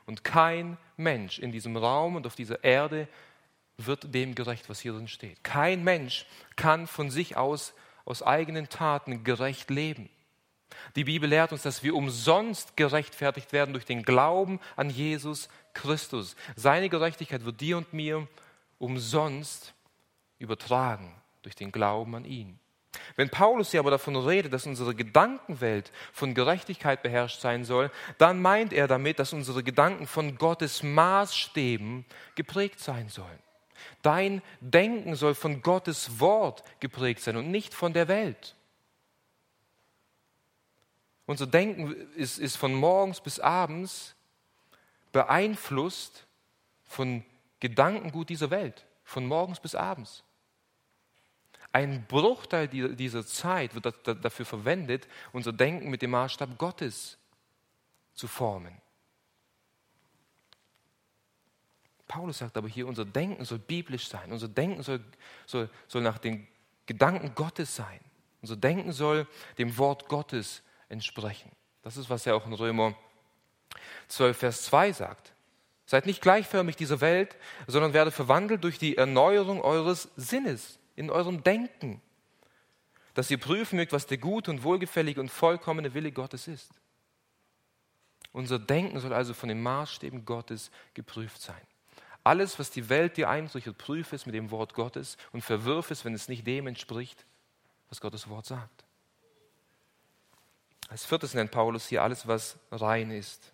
[0.06, 3.08] Und kein Mensch in diesem Raum und auf dieser Erde
[3.78, 5.42] wird dem gerecht, was hier drin steht.
[5.42, 7.72] Kein Mensch kann von sich aus,
[8.04, 10.10] aus eigenen Taten gerecht leben.
[10.96, 16.36] Die Bibel lehrt uns, dass wir umsonst gerechtfertigt werden durch den Glauben an Jesus Christus.
[16.56, 18.26] Seine Gerechtigkeit wird dir und mir
[18.78, 19.74] umsonst
[20.38, 22.58] übertragen durch den Glauben an ihn.
[23.16, 28.42] Wenn Paulus hier aber davon redet, dass unsere Gedankenwelt von Gerechtigkeit beherrscht sein soll, dann
[28.42, 33.38] meint er damit, dass unsere Gedanken von Gottes Maßstäben geprägt sein sollen.
[34.02, 38.56] Dein Denken soll von Gottes Wort geprägt sein und nicht von der Welt.
[41.26, 44.16] Unser Denken ist, ist von morgens bis abends
[45.12, 46.26] beeinflusst
[46.84, 47.24] von
[47.60, 50.24] Gedankengut dieser Welt, von morgens bis abends.
[51.72, 57.16] Ein Bruchteil dieser Zeit wird dafür verwendet, unser Denken mit dem Maßstab Gottes
[58.12, 58.76] zu formen.
[62.10, 65.00] Paulus sagt aber hier, unser Denken soll biblisch sein, unser Denken soll,
[65.46, 66.44] soll, soll nach den
[66.86, 68.00] Gedanken Gottes sein.
[68.42, 71.52] Unser Denken soll dem Wort Gottes entsprechen.
[71.82, 72.96] Das ist, was er auch in Römer
[74.08, 75.32] 12, Vers 2 sagt.
[75.86, 77.36] Seid nicht gleichförmig dieser Welt,
[77.68, 82.02] sondern werde verwandelt durch die Erneuerung eures Sinnes, in eurem Denken,
[83.14, 86.72] dass ihr prüfen mögt, was der gute und wohlgefällige und vollkommene Wille Gottes ist.
[88.32, 91.62] Unser Denken soll also von den Maßstäben Gottes geprüft sein.
[92.22, 96.04] Alles, was die Welt dir eintrichtet, prüfe es mit dem Wort Gottes und verwirf es,
[96.04, 97.24] wenn es nicht dem entspricht,
[97.88, 98.84] was Gottes Wort sagt.
[100.88, 103.52] Als viertes nennt Paulus hier alles, was rein ist,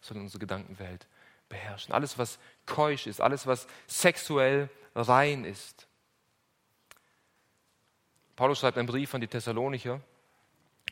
[0.00, 1.06] soll unsere Gedankenwelt
[1.48, 1.94] beherrschen.
[1.94, 5.86] Alles, was keusch ist, alles, was sexuell rein ist.
[8.36, 10.00] Paulus schreibt einen Brief an die Thessalonicher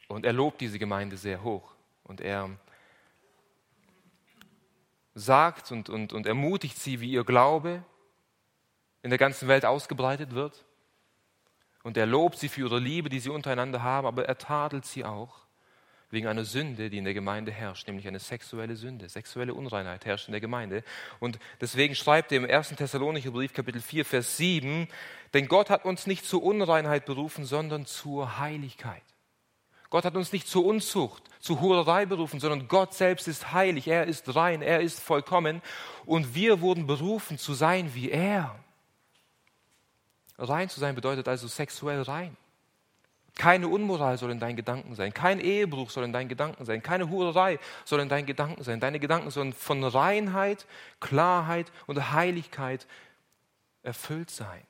[0.09, 1.75] und er lobt diese Gemeinde sehr hoch.
[2.05, 2.51] Und er
[5.14, 7.85] sagt und, und, und ermutigt sie, wie ihr Glaube
[9.03, 10.64] in der ganzen Welt ausgebreitet wird.
[11.83, 15.05] Und er lobt sie für ihre Liebe, die sie untereinander haben, aber er tadelt sie
[15.05, 15.42] auch
[16.11, 19.09] wegen einer Sünde, die in der Gemeinde herrscht, nämlich eine sexuelle Sünde.
[19.09, 20.85] Sexuelle Unreinheit herrscht in der Gemeinde.
[21.20, 22.68] Und deswegen schreibt er im 1.
[22.77, 24.88] Thessalonicher Brief, Kapitel 4, Vers 7,
[25.33, 29.03] denn Gott hat uns nicht zur Unreinheit berufen, sondern zur Heiligkeit.
[29.93, 34.07] Gott hat uns nicht zur Unzucht, zur Hurerei berufen, sondern Gott selbst ist heilig, er
[34.07, 35.61] ist rein, er ist vollkommen
[36.07, 38.59] und wir wurden berufen zu sein wie er.
[40.39, 42.39] Rein zu sein bedeutet also sexuell rein.
[43.35, 45.13] Keine Unmoral soll in deinen Gedanken sein.
[45.13, 46.83] Kein Ehebruch soll in deinen Gedanken sein.
[46.83, 48.81] Keine Hurerei soll in deinen Gedanken sein.
[48.81, 50.67] Deine Gedanken sollen von Reinheit,
[51.01, 52.87] Klarheit und Heiligkeit
[53.83, 54.63] erfüllt sein.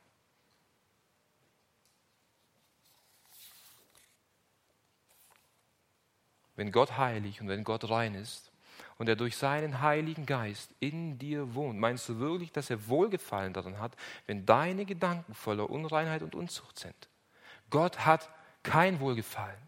[6.56, 8.50] Wenn Gott heilig und wenn Gott rein ist
[8.98, 13.52] und er durch seinen Heiligen Geist in dir wohnt, meinst du wirklich, dass er Wohlgefallen
[13.52, 17.08] daran hat, wenn deine Gedanken voller Unreinheit und Unzucht sind?
[17.70, 18.28] Gott hat
[18.62, 19.58] kein Wohlgefallen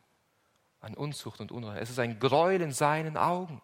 [0.81, 1.79] an Unzucht und Unrein.
[1.79, 3.63] Es ist ein Gräuel in seinen Augen.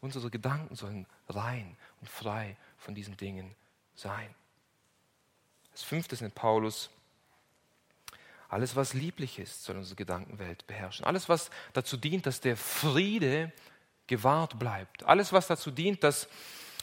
[0.00, 3.54] Unsere Gedanken sollen rein und frei von diesen Dingen
[3.94, 4.34] sein.
[5.72, 6.90] Als fünftes nennt Paulus,
[8.52, 11.04] alles, was lieblich ist, soll unsere Gedankenwelt beherrschen.
[11.04, 13.52] Alles, was dazu dient, dass der Friede
[14.06, 15.04] gewahrt bleibt.
[15.04, 16.28] Alles, was dazu dient, dass,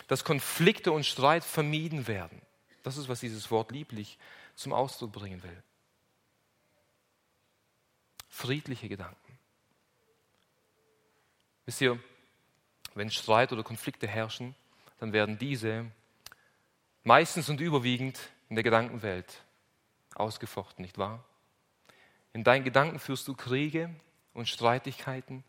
[0.08, 2.42] dass Konflikte und Streit vermieden werden.
[2.84, 4.18] Das ist, was dieses Wort lieblich
[4.56, 5.64] zum Ausdruck bringen will
[8.40, 9.38] friedliche Gedanken.
[11.66, 12.00] Wisst ihr,
[12.96, 14.56] wenn Streit oder Konflikte herrschen,
[15.00, 15.92] dann werden diese
[17.04, 19.44] meistens und überwiegend in der Gedankenwelt
[20.16, 21.24] ausgefochten, nicht wahr?
[22.34, 23.90] In deinen Gedanken führst du Kriege
[24.34, 25.44] und Streitigkeiten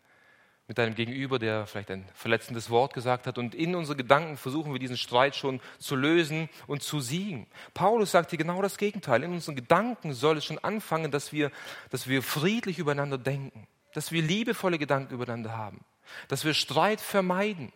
[0.67, 3.37] mit deinem Gegenüber, der vielleicht ein verletzendes Wort gesagt hat.
[3.37, 7.47] Und in unseren Gedanken versuchen wir diesen Streit schon zu lösen und zu siegen.
[7.73, 9.23] Paulus sagt hier genau das Gegenteil.
[9.23, 11.51] In unseren Gedanken soll es schon anfangen, dass wir,
[11.89, 15.83] dass wir friedlich übereinander denken, dass wir liebevolle Gedanken übereinander haben,
[16.29, 17.73] dass wir Streit vermeiden.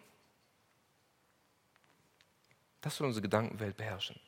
[2.80, 4.20] Das soll unsere Gedankenwelt beherrschen.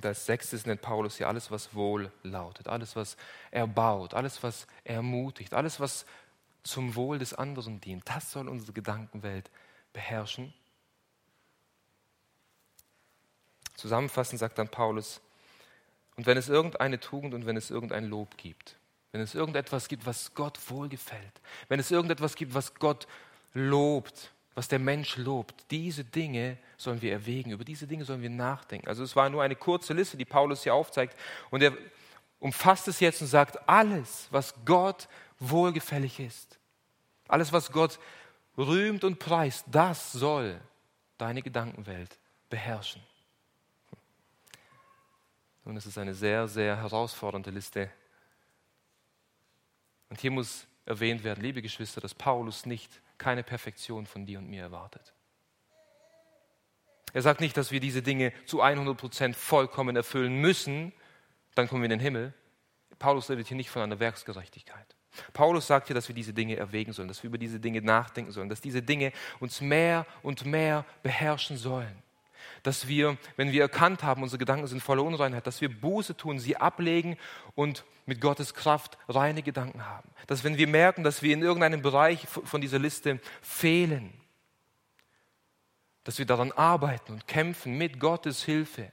[0.00, 3.18] Und als sechstes nennt Paulus hier alles, was wohl lautet, alles, was
[3.50, 6.06] erbaut, alles, was ermutigt, alles, was
[6.62, 8.08] zum Wohl des anderen dient.
[8.08, 9.50] Das soll unsere Gedankenwelt
[9.92, 10.54] beherrschen.
[13.74, 15.20] Zusammenfassend sagt dann Paulus,
[16.16, 18.76] und wenn es irgendeine Tugend und wenn es irgendein Lob gibt,
[19.12, 23.06] wenn es irgendetwas gibt, was Gott wohlgefällt, wenn es irgendetwas gibt, was Gott
[23.52, 28.28] lobt, was der Mensch lobt, diese Dinge sollen wir erwägen, über diese Dinge sollen wir
[28.28, 28.88] nachdenken.
[28.88, 31.18] Also es war nur eine kurze Liste, die Paulus hier aufzeigt.
[31.48, 31.72] Und er
[32.40, 36.58] umfasst es jetzt und sagt, alles, was Gott wohlgefällig ist,
[37.26, 37.98] alles, was Gott
[38.58, 40.60] rühmt und preist, das soll
[41.16, 42.18] deine Gedankenwelt
[42.50, 43.00] beherrschen.
[45.64, 47.90] Nun, es ist eine sehr, sehr herausfordernde Liste.
[50.10, 54.48] Und hier muss erwähnt werden, liebe Geschwister, dass Paulus nicht keine Perfektion von dir und
[54.48, 55.14] mir erwartet.
[57.12, 60.92] Er sagt nicht, dass wir diese Dinge zu 100 Prozent vollkommen erfüllen müssen,
[61.54, 62.34] dann kommen wir in den Himmel.
[62.98, 64.96] Paulus redet hier nicht von einer Werksgerechtigkeit.
[65.32, 68.30] Paulus sagt hier, dass wir diese Dinge erwägen sollen, dass wir über diese Dinge nachdenken
[68.30, 72.02] sollen, dass diese Dinge uns mehr und mehr beherrschen sollen.
[72.62, 76.38] Dass wir, wenn wir erkannt haben, unsere Gedanken sind voller Unreinheit, dass wir Buße tun,
[76.38, 77.16] sie ablegen
[77.54, 80.10] und mit Gottes Kraft reine Gedanken haben.
[80.26, 84.12] Dass wenn wir merken, dass wir in irgendeinem Bereich von dieser Liste fehlen,
[86.04, 88.90] dass wir daran arbeiten und kämpfen mit Gottes Hilfe,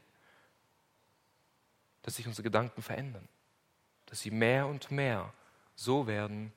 [2.04, 3.28] dass sich unsere Gedanken verändern,
[4.06, 5.34] dass sie mehr und mehr
[5.76, 6.54] so werden,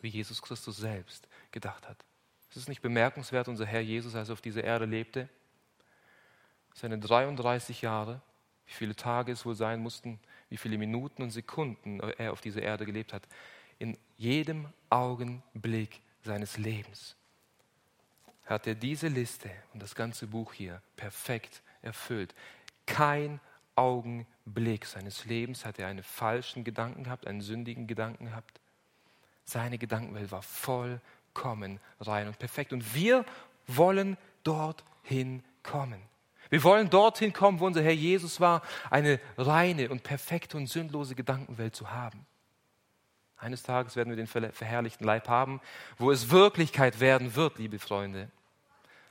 [0.00, 2.04] wie Jesus Christus selbst gedacht hat.
[2.50, 5.28] Es ist nicht bemerkenswert, unser Herr Jesus, als er auf dieser Erde lebte,
[6.78, 8.20] seine 33 Jahre,
[8.66, 12.62] wie viele Tage es wohl sein mussten, wie viele Minuten und Sekunden er auf dieser
[12.62, 13.22] Erde gelebt hat,
[13.78, 17.16] in jedem Augenblick seines Lebens
[18.48, 22.34] hat er diese Liste und das ganze Buch hier perfekt erfüllt.
[22.86, 23.40] Kein
[23.74, 28.60] Augenblick seines Lebens hat er einen falschen Gedanken gehabt, einen sündigen Gedanken gehabt.
[29.44, 32.72] Seine Gedankenwelt war vollkommen rein und perfekt.
[32.72, 33.24] Und wir
[33.66, 36.00] wollen dorthin kommen.
[36.50, 41.14] Wir wollen dorthin kommen, wo unser Herr Jesus war, eine reine und perfekte und sündlose
[41.14, 42.26] Gedankenwelt zu haben.
[43.36, 45.60] Eines Tages werden wir den verherrlichten Leib haben,
[45.96, 48.30] wo es Wirklichkeit werden wird, liebe Freunde.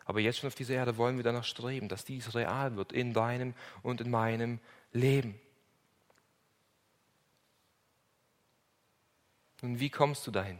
[0.04, 3.14] Aber jetzt schon auf dieser Erde wollen wir danach streben, dass dies real wird in
[3.14, 4.60] deinem und in meinem
[4.92, 5.40] Leben.
[9.62, 10.60] Nun, wie kommst du dahin?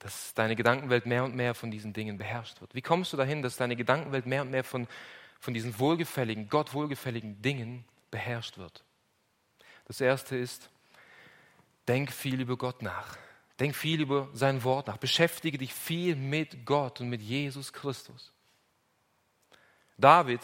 [0.00, 2.74] Dass deine Gedankenwelt mehr und mehr von diesen Dingen beherrscht wird.
[2.74, 4.88] Wie kommst du dahin, dass deine Gedankenwelt mehr und mehr von,
[5.38, 8.84] von diesen wohlgefälligen, Gott wohlgefälligen Dingen beherrscht wird?
[9.84, 10.70] Das erste ist,
[11.86, 13.16] denk viel über Gott nach.
[13.58, 14.96] Denk viel über sein Wort nach.
[14.96, 18.32] Beschäftige dich viel mit Gott und mit Jesus Christus.
[19.98, 20.40] David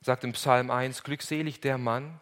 [0.00, 2.20] sagt im Psalm 1, glückselig der Mann,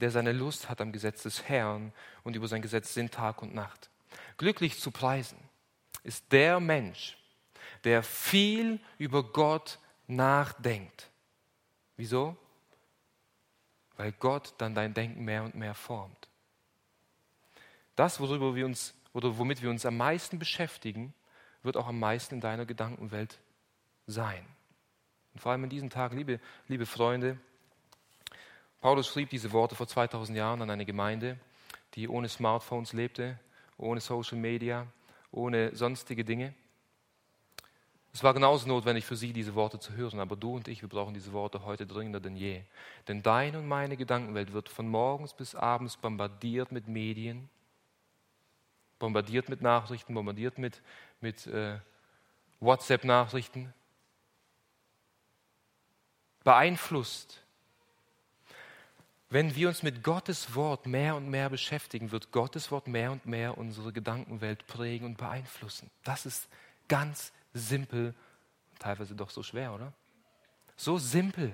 [0.00, 3.54] der seine Lust hat am Gesetz des Herrn und über sein Gesetz sind Tag und
[3.54, 3.90] Nacht.
[4.36, 5.38] Glücklich zu preisen
[6.02, 7.16] ist der Mensch,
[7.84, 11.10] der viel über Gott nachdenkt.
[11.96, 12.36] Wieso?
[13.96, 16.28] Weil Gott dann dein Denken mehr und mehr formt.
[17.94, 21.14] Das, worüber wir uns, oder womit wir uns am meisten beschäftigen,
[21.62, 23.38] wird auch am meisten in deiner Gedankenwelt
[24.06, 24.44] sein.
[25.32, 27.38] Und vor allem in diesen Tagen, liebe, liebe Freunde,
[28.84, 31.38] Paulus schrieb diese Worte vor 2000 Jahren an eine Gemeinde,
[31.94, 33.40] die ohne Smartphones lebte,
[33.78, 34.86] ohne Social Media,
[35.32, 36.52] ohne sonstige Dinge.
[38.12, 40.90] Es war genauso notwendig für sie, diese Worte zu hören, aber du und ich, wir
[40.90, 42.60] brauchen diese Worte heute dringender denn je.
[43.08, 47.48] Denn deine und meine Gedankenwelt wird von morgens bis abends bombardiert mit Medien,
[48.98, 50.82] bombardiert mit Nachrichten, bombardiert mit,
[51.22, 51.78] mit äh,
[52.60, 53.72] WhatsApp-Nachrichten,
[56.44, 57.43] beeinflusst.
[59.34, 63.26] Wenn wir uns mit Gottes Wort mehr und mehr beschäftigen, wird Gottes Wort mehr und
[63.26, 65.90] mehr unsere Gedankenwelt prägen und beeinflussen.
[66.04, 66.48] Das ist
[66.86, 68.14] ganz simpel
[68.78, 69.92] teilweise doch so schwer, oder?
[70.76, 71.52] So simpel.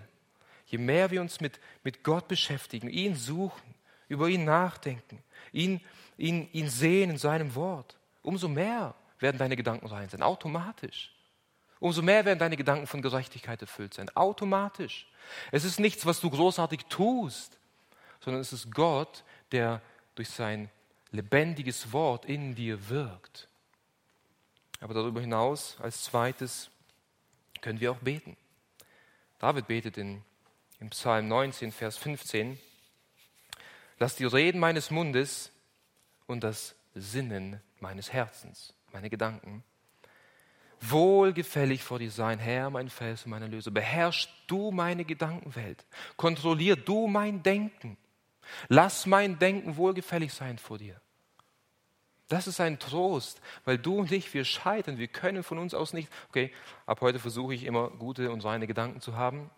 [0.66, 3.74] Je mehr wir uns mit, mit Gott beschäftigen, ihn suchen,
[4.08, 5.80] über ihn nachdenken, ihn
[6.18, 11.14] ihn, ihn sehen in seinem Wort, umso mehr werden deine Gedanken rein sein, automatisch.
[11.78, 15.10] Umso mehr werden deine Gedanken von Gerechtigkeit erfüllt sein, automatisch.
[15.50, 17.56] Es ist nichts, was du großartig tust,
[18.20, 19.80] sondern es ist Gott, der
[20.14, 20.70] durch sein
[21.10, 23.48] lebendiges Wort in dir wirkt.
[24.80, 26.70] Aber darüber hinaus, als zweites,
[27.60, 28.36] können wir auch beten.
[29.38, 30.22] David betet in,
[30.80, 32.58] im Psalm 19, Vers 15,
[33.98, 35.52] Lass die Reden meines Mundes
[36.26, 39.62] und das Sinnen meines Herzens, meine Gedanken.
[40.80, 43.70] Wohlgefällig vor dir sein, Herr, mein Fels und meine Löse.
[43.70, 45.84] Beherrsch du meine Gedankenwelt.
[46.16, 47.98] Kontrollier du mein Denken.
[48.68, 51.00] Lass mein Denken wohlgefällig sein vor dir.
[52.28, 54.98] Das ist ein Trost, weil du und ich, wir scheitern.
[54.98, 56.52] Wir können von uns aus nicht, okay,
[56.86, 59.50] ab heute versuche ich immer gute und reine Gedanken zu haben.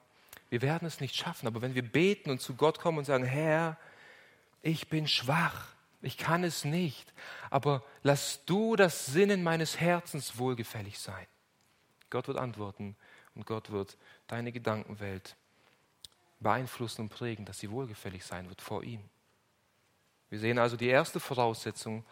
[0.49, 3.24] Wir werden es nicht schaffen, aber wenn wir beten und zu Gott kommen und sagen,
[3.24, 3.76] Herr,
[4.62, 5.66] ich bin schwach,
[6.01, 7.12] ich kann es nicht,
[7.51, 11.26] aber lass du das Sinnen meines Herzens wohlgefällig sein.
[12.09, 12.97] Gott wird antworten
[13.34, 15.36] und Gott wird deine Gedankenwelt
[16.43, 19.03] beeinflussen und prägen, dass sie wohlgefällig sein wird vor ihm.
[20.30, 22.05] Wir sehen also die erste Voraussetzung,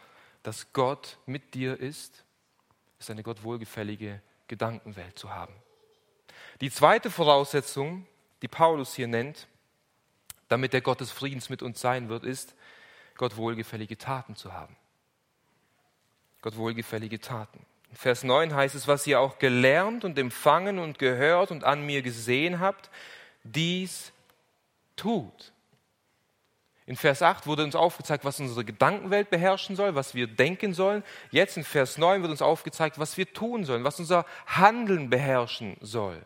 [0.43, 2.24] dass Gott mit dir ist,
[2.99, 5.55] ist eine Gott wohlgefällige Gedankenwelt zu haben.
[6.61, 8.07] Die zweite Voraussetzung,
[8.43, 9.49] die Paulus hier nennt,
[10.49, 12.55] damit der Gott des Friedens mit uns sein wird, ist,
[13.16, 14.76] Gott wohlgefällige Taten zu haben.
[16.43, 17.64] Gott wohlgefällige Taten.
[17.91, 21.85] In Vers 9 heißt es, was ihr auch gelernt und empfangen und gehört und an
[21.85, 22.91] mir gesehen habt,
[23.43, 24.12] dies
[25.01, 25.53] tut.
[26.86, 31.05] In Vers 8 wurde uns aufgezeigt, was unsere Gedankenwelt beherrschen soll, was wir denken sollen.
[31.30, 35.76] Jetzt in Vers 9 wird uns aufgezeigt, was wir tun sollen, was unser Handeln beherrschen
[35.80, 36.20] soll.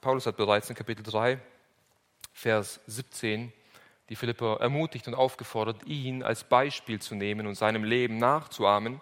[0.00, 1.38] Paulus hat bereits in Kapitel 3,
[2.32, 3.52] Vers 17
[4.08, 9.00] die Philipper ermutigt und aufgefordert, ihn als Beispiel zu nehmen und seinem Leben nachzuahmen.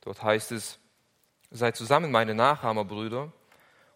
[0.00, 0.78] Dort heißt es,
[1.50, 3.32] seid zusammen meine Nachahmerbrüder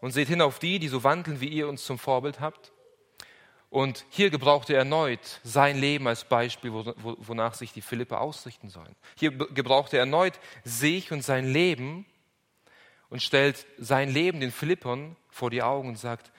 [0.01, 2.73] und seht hin auf die, die so wandeln, wie ihr uns zum Vorbild habt.
[3.69, 8.97] Und hier gebraucht er erneut sein Leben als Beispiel, wonach sich die Philipper ausrichten sollen.
[9.17, 12.05] Hier gebraucht er erneut sich und sein Leben
[13.11, 16.33] und stellt sein Leben den Philippern vor die Augen und sagt,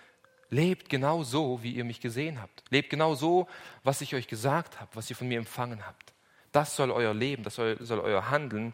[0.49, 2.64] lebt genau so, wie ihr mich gesehen habt.
[2.70, 3.47] Lebt genau so,
[3.84, 6.14] was ich euch gesagt habe, was ihr von mir empfangen habt.
[6.51, 8.74] Das soll euer Leben, das soll, soll euer Handeln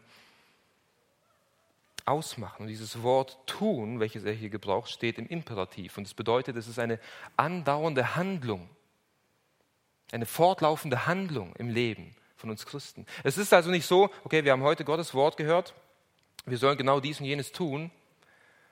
[2.08, 2.64] ausmachen.
[2.64, 5.98] Und dieses Wort tun, welches er hier gebraucht, steht im Imperativ.
[5.98, 7.00] Und es bedeutet, es ist eine
[7.36, 8.70] andauernde Handlung,
[10.12, 13.06] eine fortlaufende Handlung im Leben von uns Christen.
[13.24, 15.74] Es ist also nicht so, okay, wir haben heute Gottes Wort gehört,
[16.46, 17.92] wir sollen genau dies und jenes tun.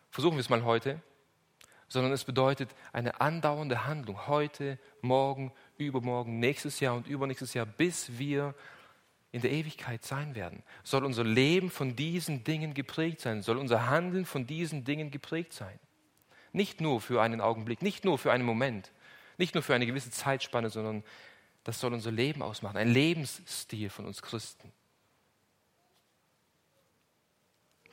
[0.10, 1.02] Versuchen wir es mal heute.
[1.88, 4.28] Sondern es bedeutet eine andauernde Handlung.
[4.28, 8.56] Heute, morgen, übermorgen, nächstes Jahr und übernächstes Jahr, bis wir
[9.36, 10.64] in der Ewigkeit sein werden.
[10.86, 13.42] Soll unser Leben von diesen Dingen geprägt sein?
[13.42, 15.78] Soll unser Handeln von diesen Dingen geprägt sein?
[16.54, 18.94] Nicht nur für einen Augenblick, nicht nur für einen Moment,
[19.38, 21.04] nicht nur für eine gewisse Zeitspanne, sondern
[21.66, 22.78] das soll unser Leben ausmachen.
[22.78, 24.72] Ein Lebensstil von uns Christen.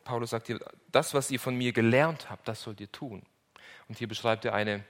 [0.05, 0.61] Paulus sagt hier,
[0.93, 3.27] das, was ihr von mir gelernt habt, das sollt ihr tun.
[3.89, 4.85] Und hier beschreibt er eine,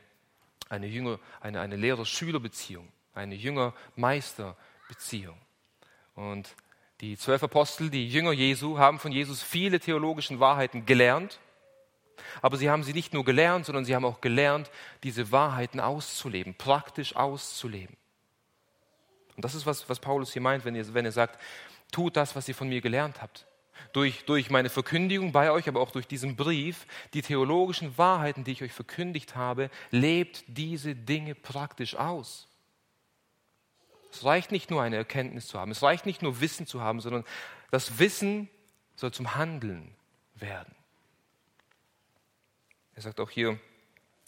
[0.68, 5.38] eine, eine, eine Lehrer-Schüler-Beziehung, eine Jünger-Meister-Beziehung.
[6.14, 6.54] Und
[7.00, 11.40] die zwölf Apostel, die Jünger Jesu, haben von Jesus viele theologischen Wahrheiten gelernt.
[12.40, 14.70] Aber sie haben sie nicht nur gelernt, sondern sie haben auch gelernt,
[15.02, 17.96] diese Wahrheiten auszuleben, praktisch auszuleben.
[19.34, 21.40] Und das ist, was, was Paulus hier meint, wenn er, wenn er sagt,
[21.90, 23.46] tut das, was ihr von mir gelernt habt
[23.92, 28.52] durch, durch meine Verkündigung bei euch, aber auch durch diesen Brief, die theologischen Wahrheiten, die
[28.52, 32.48] ich euch verkündigt habe, lebt diese Dinge praktisch aus.
[34.12, 37.00] Es reicht nicht nur eine Erkenntnis zu haben, es reicht nicht nur Wissen zu haben,
[37.00, 37.24] sondern
[37.70, 38.50] das Wissen
[38.94, 39.94] soll zum Handeln
[40.34, 40.74] werden.
[42.94, 43.58] Er sagt auch hier,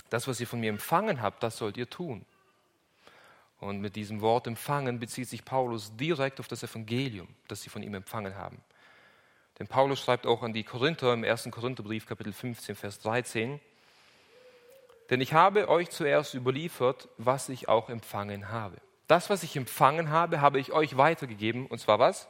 [0.08, 2.24] das, was ihr von mir empfangen habt, das sollt ihr tun.
[3.60, 7.82] Und mit diesem Wort empfangen bezieht sich Paulus direkt auf das Evangelium, das sie von
[7.82, 8.62] ihm empfangen haben.
[9.58, 11.48] Denn Paulus schreibt auch an die Korinther im 1.
[11.50, 13.60] Korintherbrief, Kapitel 15, Vers 13,
[15.10, 18.80] denn ich habe euch zuerst überliefert, was ich auch empfangen habe.
[19.06, 21.66] Das, was ich empfangen habe, habe ich euch weitergegeben.
[21.66, 22.28] Und zwar was?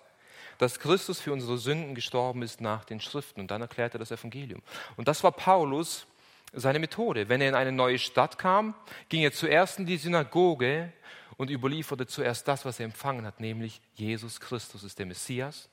[0.58, 3.40] Dass Christus für unsere Sünden gestorben ist nach den Schriften.
[3.40, 4.62] Und dann erklärt er das Evangelium.
[4.96, 6.06] Und das war Paulus
[6.52, 7.28] seine Methode.
[7.28, 8.74] Wenn er in eine neue Stadt kam,
[9.08, 10.92] ging er zuerst in die Synagoge
[11.36, 15.68] und überlieferte zuerst das, was er empfangen hat, nämlich Jesus Christus ist der Messias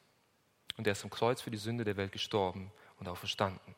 [0.77, 3.75] und er ist am Kreuz für die Sünde der Welt gestorben und auch verstanden.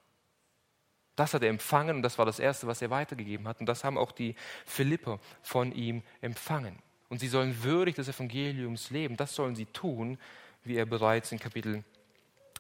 [1.16, 3.60] Das hat er empfangen und das war das Erste, was er weitergegeben hat.
[3.60, 6.82] Und das haben auch die Philipper von ihm empfangen.
[7.14, 9.16] Und sie sollen würdig des Evangeliums leben.
[9.18, 10.18] Das sollen sie tun,
[10.64, 11.84] wie er bereits in Kapitel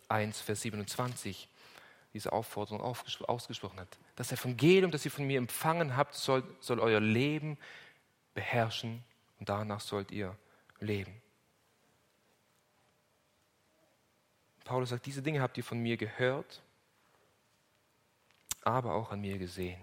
[0.09, 1.49] 1, Vers 27
[2.13, 3.87] diese Aufforderung ausgesprochen hat.
[4.15, 7.57] Das Evangelium, das ihr von mir empfangen habt, soll, soll euer Leben
[8.35, 9.03] beherrschen
[9.39, 10.37] und danach sollt ihr
[10.79, 11.19] leben.
[14.65, 16.61] Paulus sagt, diese Dinge habt ihr von mir gehört,
[18.61, 19.81] aber auch an mir gesehen.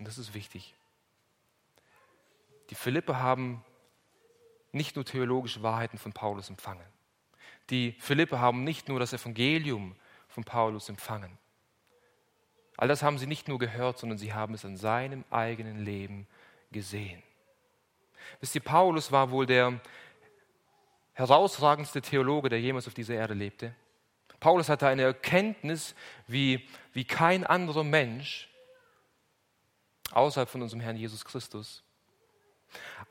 [0.00, 0.74] Und das ist wichtig.
[2.70, 3.64] Die Philippe haben
[4.72, 6.86] nicht nur theologische Wahrheiten von Paulus empfangen.
[7.70, 9.96] Die Philippe haben nicht nur das Evangelium
[10.28, 11.38] von Paulus empfangen.
[12.76, 16.26] All das haben sie nicht nur gehört, sondern sie haben es an seinem eigenen Leben
[16.72, 17.22] gesehen.
[18.40, 19.80] Wisst ihr, Paulus war wohl der
[21.12, 23.74] herausragendste Theologe, der jemals auf dieser Erde lebte.
[24.40, 25.94] Paulus hatte eine Erkenntnis
[26.26, 28.50] wie, wie kein anderer Mensch
[30.10, 31.82] außerhalb von unserem Herrn Jesus Christus.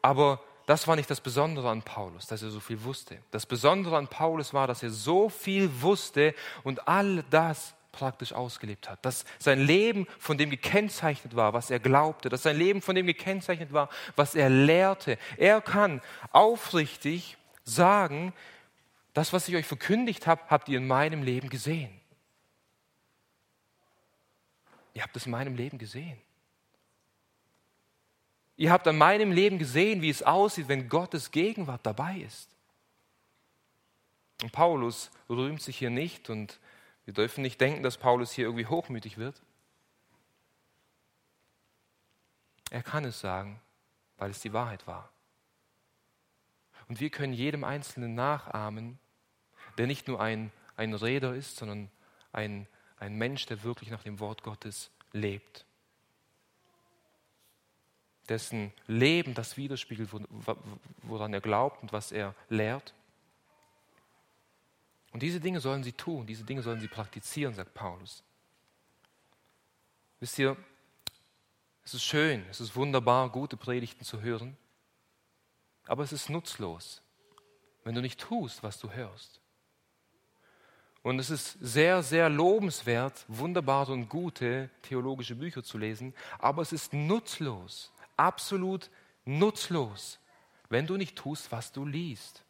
[0.02, 3.20] Aber das war nicht das Besondere an Paulus, dass er so viel wusste.
[3.32, 6.34] Das Besondere an Paulus war, dass er so viel wusste
[6.64, 9.06] und all das praktisch ausgelebt hat.
[9.06, 12.30] Dass sein Leben von dem gekennzeichnet war, was er glaubte.
[12.30, 15.18] Dass sein Leben von dem gekennzeichnet war, was er lehrte.
[15.38, 16.02] Er kann
[16.32, 18.34] aufrichtig sagen,
[19.14, 21.92] Das, was ich euch verkündigt habe, habt ihr in meinem Leben gesehen.
[24.96, 26.20] Ihr habt es in meinem Leben gesehen.
[28.56, 32.50] Ihr habt an meinem Leben gesehen, wie es aussieht, wenn Gottes Gegenwart dabei ist.
[34.42, 36.60] Und Paulus rühmt sich hier nicht und
[37.06, 39.42] wir dürfen nicht denken, dass Paulus hier irgendwie hochmütig wird.
[42.70, 43.62] Er kann es sagen,
[44.18, 45.10] weil es die Wahrheit war.
[46.88, 49.00] Und wir können jedem Einzelnen nachahmen,
[49.78, 51.90] der nicht nur ein, ein Redner ist, sondern
[52.32, 55.66] ein, ein Mensch, der wirklich nach dem Wort Gottes lebt.
[58.30, 60.10] Dessen Leben das widerspiegelt,
[61.02, 62.94] woran er glaubt und was er lehrt.
[65.12, 68.24] Und diese Dinge sollen sie tun, diese Dinge sollen sie praktizieren, sagt Paulus.
[70.20, 70.58] Wisst ihr,
[71.86, 74.58] es ist schön, es ist wunderbar, gute Predigten zu hören,
[75.86, 77.02] aber es ist nutzlos,
[77.84, 79.42] wenn du nicht tust, was du hörst.
[81.04, 86.72] Und es ist sehr, sehr lobenswert, wunderbare und gute theologische Bücher zu lesen, aber es
[86.72, 88.90] ist nutzlos, absolut
[89.26, 90.20] nutzlos,
[90.70, 92.44] wenn du nicht tust, was du liest.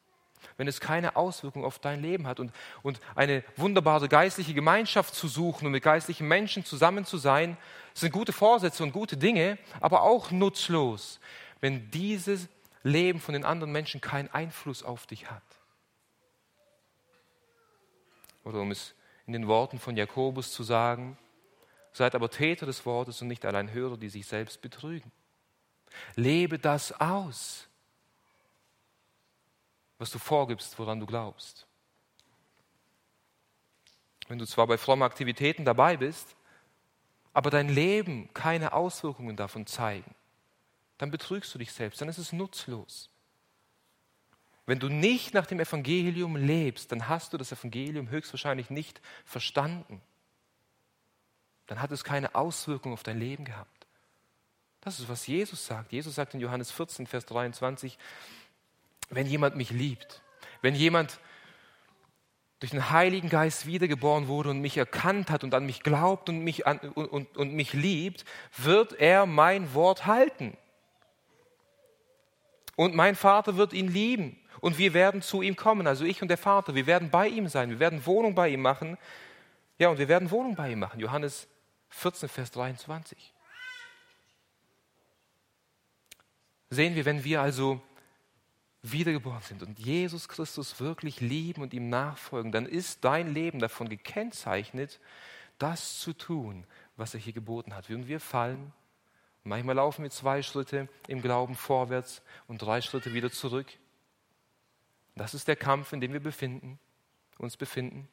[0.57, 2.51] Wenn es keine Auswirkung auf dein Leben hat und,
[2.81, 7.57] und eine wunderbare geistliche Gemeinschaft zu suchen und mit geistlichen Menschen zusammen zu sein,
[7.93, 11.19] sind gute Vorsätze und gute Dinge, aber auch nutzlos,
[11.61, 12.49] wenn dieses
[12.83, 15.43] Leben von den anderen Menschen keinen Einfluss auf dich hat.
[18.43, 18.93] Oder um es
[19.25, 21.17] in den Worten von Jakobus zu sagen,
[21.93, 25.11] seid aber Täter des Wortes und nicht allein Hörer, die sich selbst betrügen.
[26.15, 27.67] Lebe das aus,
[29.97, 31.65] was du vorgibst, woran du glaubst.
[34.27, 36.35] Wenn du zwar bei frommen Aktivitäten dabei bist,
[37.33, 40.15] aber dein Leben keine Auswirkungen davon zeigen,
[40.97, 43.09] dann betrügst du dich selbst, dann ist es nutzlos.
[44.65, 50.01] Wenn du nicht nach dem Evangelium lebst, dann hast du das Evangelium höchstwahrscheinlich nicht verstanden.
[51.67, 53.72] Dann hat es keine Auswirkung auf dein Leben gehabt.
[54.83, 55.93] Das ist, was Jesus sagt.
[55.93, 57.97] Jesus sagt in Johannes 14, Vers 23,
[59.09, 60.21] wenn jemand mich liebt,
[60.61, 61.19] wenn jemand
[62.59, 66.43] durch den Heiligen Geist wiedergeboren wurde und mich erkannt hat und an mich glaubt und
[66.43, 68.25] mich, an, und, und, und mich liebt,
[68.57, 70.57] wird er mein Wort halten.
[72.75, 76.27] Und mein Vater wird ihn lieben und wir werden zu ihm kommen, also ich und
[76.27, 78.97] der Vater, wir werden bei ihm sein, wir werden Wohnung bei ihm machen.
[79.77, 80.99] Ja, und wir werden Wohnung bei ihm machen.
[80.99, 81.47] Johannes
[81.89, 83.33] 14, Vers 23.
[86.73, 87.81] Sehen wir, wenn wir also
[88.81, 93.87] wiedergeboren sind und Jesus Christus wirklich lieben und ihm nachfolgen, dann ist dein Leben davon
[93.87, 94.99] gekennzeichnet,
[95.59, 96.65] das zu tun,
[96.97, 97.89] was er hier geboten hat.
[97.89, 98.73] Und wir fallen.
[99.43, 103.67] Manchmal laufen wir zwei Schritte im Glauben vorwärts und drei Schritte wieder zurück.
[105.15, 106.79] Das ist der Kampf, in dem wir befinden,
[107.37, 108.07] uns befinden.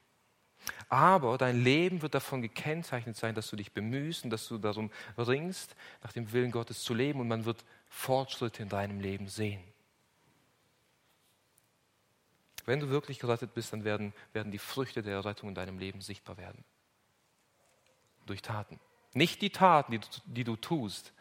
[0.88, 4.90] Aber dein Leben wird davon gekennzeichnet sein, dass du dich bemühst und dass du darum
[5.16, 9.62] ringst, nach dem Willen Gottes zu leben und man wird Fortschritte in deinem Leben sehen.
[12.64, 16.00] Wenn du wirklich gerettet bist, dann werden, werden die Früchte der Errettung in deinem Leben
[16.00, 16.64] sichtbar werden.
[18.26, 18.78] Durch Taten.
[19.12, 21.12] Nicht die Taten, die die du tust,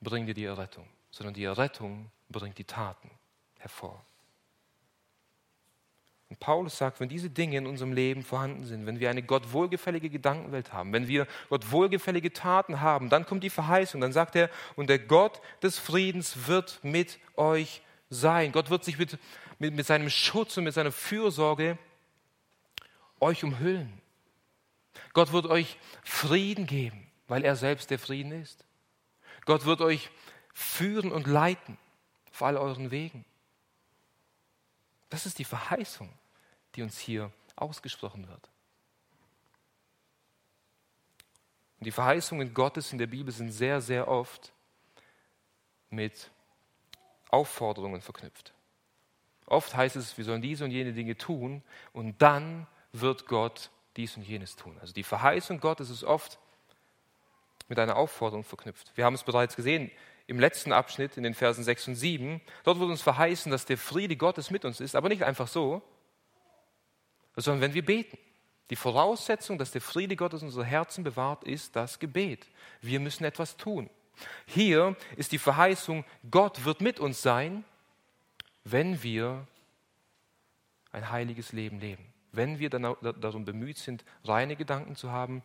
[0.00, 3.10] bringen dir die Errettung, sondern die Errettung bringt die Taten
[3.58, 4.04] hervor.
[6.32, 9.52] Und Paulus sagt, wenn diese Dinge in unserem Leben vorhanden sind, wenn wir eine Gott
[9.52, 14.34] wohlgefällige Gedankenwelt haben, wenn wir Gott wohlgefällige Taten haben, dann kommt die Verheißung, dann sagt
[14.34, 18.50] er, und der Gott des Friedens wird mit euch sein.
[18.50, 19.18] Gott wird sich mit,
[19.58, 21.76] mit, mit seinem Schutz und mit seiner Fürsorge
[23.20, 23.92] euch umhüllen.
[25.12, 28.64] Gott wird euch Frieden geben, weil er selbst der Frieden ist.
[29.44, 30.08] Gott wird euch
[30.54, 31.76] führen und leiten
[32.30, 33.26] auf all euren Wegen.
[35.10, 36.08] Das ist die Verheißung,
[36.74, 38.48] die uns hier ausgesprochen wird.
[41.78, 44.52] Und die Verheißungen Gottes in der Bibel sind sehr, sehr oft
[45.90, 46.30] mit
[47.28, 48.52] Aufforderungen verknüpft.
[49.46, 51.62] Oft heißt es, wir sollen diese und jene Dinge tun
[51.92, 54.78] und dann wird Gott dies und jenes tun.
[54.80, 56.38] Also die Verheißung Gottes ist oft
[57.68, 58.92] mit einer Aufforderung verknüpft.
[58.94, 59.90] Wir haben es bereits gesehen,
[60.26, 63.76] im letzten Abschnitt, in den Versen 6 und 7, dort wird uns verheißen, dass der
[63.76, 65.82] Friede Gottes mit uns ist, aber nicht einfach so,
[67.36, 68.18] sondern wenn wir beten.
[68.70, 72.46] Die Voraussetzung, dass der Friede Gottes unser Herzen bewahrt, ist das Gebet.
[72.80, 73.90] Wir müssen etwas tun.
[74.46, 77.64] Hier ist die Verheißung, Gott wird mit uns sein,
[78.64, 79.46] wenn wir
[80.92, 82.12] ein heiliges Leben leben.
[82.32, 85.42] Wenn wir darum bemüht sind, reine Gedanken zu haben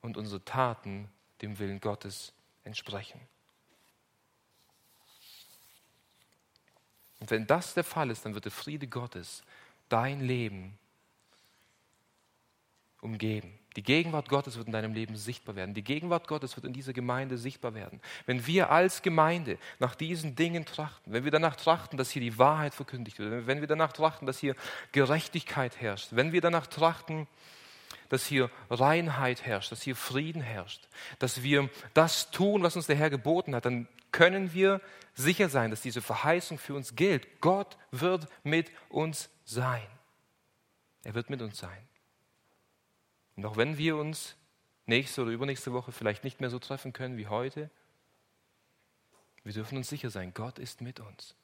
[0.00, 1.08] und unsere Taten
[1.40, 3.20] dem Willen Gottes entsprechen.
[7.18, 9.42] Und wenn das der Fall ist, dann wird der Friede Gottes
[9.92, 10.78] dein Leben
[13.00, 13.58] umgeben.
[13.76, 15.74] Die Gegenwart Gottes wird in deinem Leben sichtbar werden.
[15.74, 18.00] Die Gegenwart Gottes wird in dieser Gemeinde sichtbar werden.
[18.26, 22.38] Wenn wir als Gemeinde nach diesen Dingen trachten, wenn wir danach trachten, dass hier die
[22.38, 24.54] Wahrheit verkündigt wird, wenn wir danach trachten, dass hier
[24.92, 27.26] Gerechtigkeit herrscht, wenn wir danach trachten,
[28.10, 30.86] dass hier Reinheit herrscht, dass hier Frieden herrscht,
[31.18, 34.82] dass wir das tun, was uns der Herr geboten hat, dann können wir
[35.14, 37.40] sicher sein, dass diese Verheißung für uns gilt.
[37.40, 39.86] Gott wird mit uns sein.
[41.04, 41.88] Er wird mit uns sein.
[43.36, 44.36] Und auch wenn wir uns
[44.86, 47.70] nächste oder übernächste Woche vielleicht nicht mehr so treffen können wie heute,
[49.44, 51.34] wir dürfen uns sicher sein, Gott ist mit uns.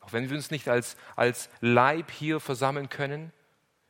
[0.00, 3.32] Auch wenn wir uns nicht als, als Leib hier versammeln können,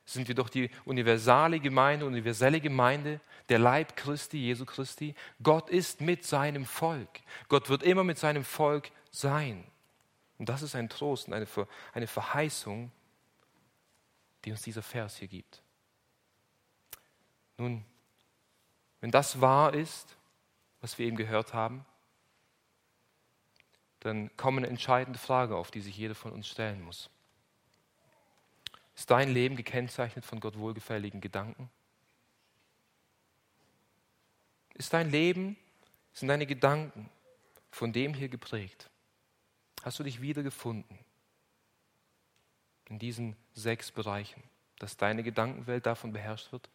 [0.07, 5.15] sind wir doch die universale Gemeinde, universelle Gemeinde, der Leib Christi, Jesu Christi.
[5.43, 7.21] Gott ist mit seinem Volk.
[7.49, 9.65] Gott wird immer mit seinem Volk sein.
[10.39, 11.47] Und das ist ein Trost und eine,
[11.93, 12.91] eine Verheißung,
[14.45, 15.63] die uns dieser Vers hier gibt.
[17.57, 17.85] Nun,
[19.01, 20.17] wenn das wahr ist,
[20.81, 21.85] was wir eben gehört haben,
[24.01, 27.09] dann kommt eine entscheidende Frage auf, die sich jeder von uns stellen muss.
[28.95, 31.71] Ist dein Leben gekennzeichnet von Gott wohlgefälligen Gedanken?
[34.75, 35.57] Ist dein Leben,
[36.13, 37.09] sind deine Gedanken
[37.71, 38.91] von dem hier geprägt?
[39.83, 41.04] Hast du dich wiedergefunden
[42.89, 44.43] in diesen sechs Bereichen,
[44.79, 46.69] dass deine Gedankenwelt davon beherrscht wird?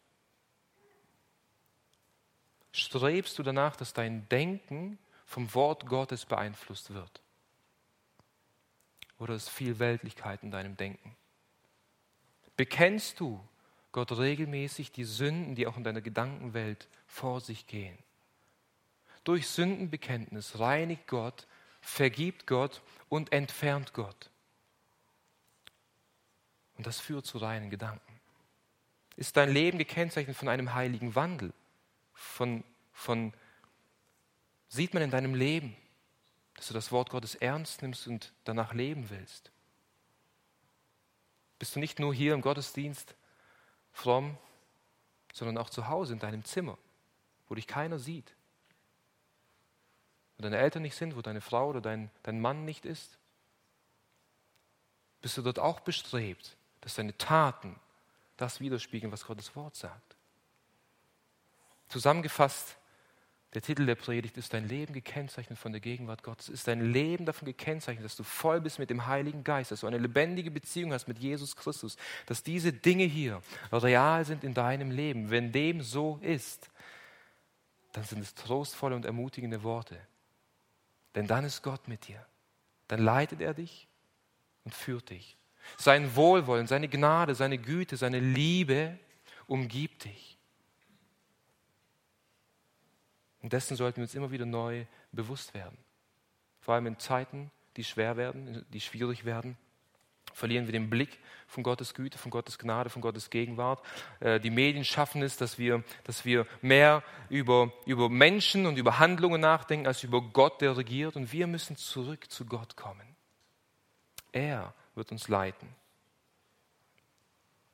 [2.72, 7.20] Strebst du danach, dass dein Denken vom Wort Gottes beeinflusst wird?
[9.18, 11.16] Oder ist viel Weltlichkeit in deinem Denken?
[12.56, 13.46] Bekennst du
[13.92, 17.98] Gott regelmäßig die Sünden, die auch in deiner Gedankenwelt vor sich gehen?
[19.24, 21.46] Durch Sündenbekenntnis reinigt Gott,
[21.80, 24.29] vergibt Gott und entfernt Gott.
[26.80, 28.20] Und das führt zu reinen Gedanken.
[29.16, 31.52] Ist dein Leben gekennzeichnet von einem heiligen Wandel?
[32.20, 32.62] von,
[32.92, 33.32] von,
[34.68, 35.76] sieht man in deinem Leben,
[36.54, 39.50] dass du das Wort Gottes ernst nimmst und danach leben willst?
[41.58, 43.14] Bist du nicht nur hier im Gottesdienst
[43.92, 44.36] fromm,
[45.32, 46.78] sondern auch zu Hause in deinem Zimmer,
[47.48, 48.34] wo dich keiner sieht?
[50.36, 53.18] Wo deine Eltern nicht sind, wo deine Frau oder dein, dein Mann nicht ist?
[55.22, 57.78] Bist du dort auch bestrebt, dass deine Taten
[58.36, 60.16] das widerspiegeln, was Gottes Wort sagt?
[61.88, 62.76] Zusammengefasst,
[63.54, 66.48] der Titel der Predigt ist dein Leben gekennzeichnet von der Gegenwart Gottes.
[66.48, 69.88] Ist dein Leben davon gekennzeichnet, dass du voll bist mit dem Heiligen Geist, dass du
[69.88, 74.92] eine lebendige Beziehung hast mit Jesus Christus, dass diese Dinge hier real sind in deinem
[74.92, 75.30] Leben.
[75.30, 76.70] Wenn dem so ist,
[77.92, 79.98] dann sind es trostvolle und ermutigende Worte.
[81.16, 82.24] Denn dann ist Gott mit dir.
[82.86, 83.88] Dann leitet er dich
[84.64, 85.36] und führt dich.
[85.76, 88.98] Sein Wohlwollen, seine Gnade, seine Güte, seine Liebe
[89.46, 90.38] umgibt dich.
[93.42, 95.78] Und dessen sollten wir uns immer wieder neu bewusst werden.
[96.60, 99.56] Vor allem in Zeiten, die schwer werden, die schwierig werden,
[100.32, 103.84] verlieren wir den Blick von Gottes Güte, von Gottes Gnade, von Gottes Gegenwart.
[104.20, 108.98] Äh, die Medien schaffen es, dass wir, dass wir mehr über, über Menschen und über
[108.98, 111.16] Handlungen nachdenken, als über Gott, der regiert.
[111.16, 113.16] Und wir müssen zurück zu Gott kommen.
[114.32, 115.66] Er wird uns leiten.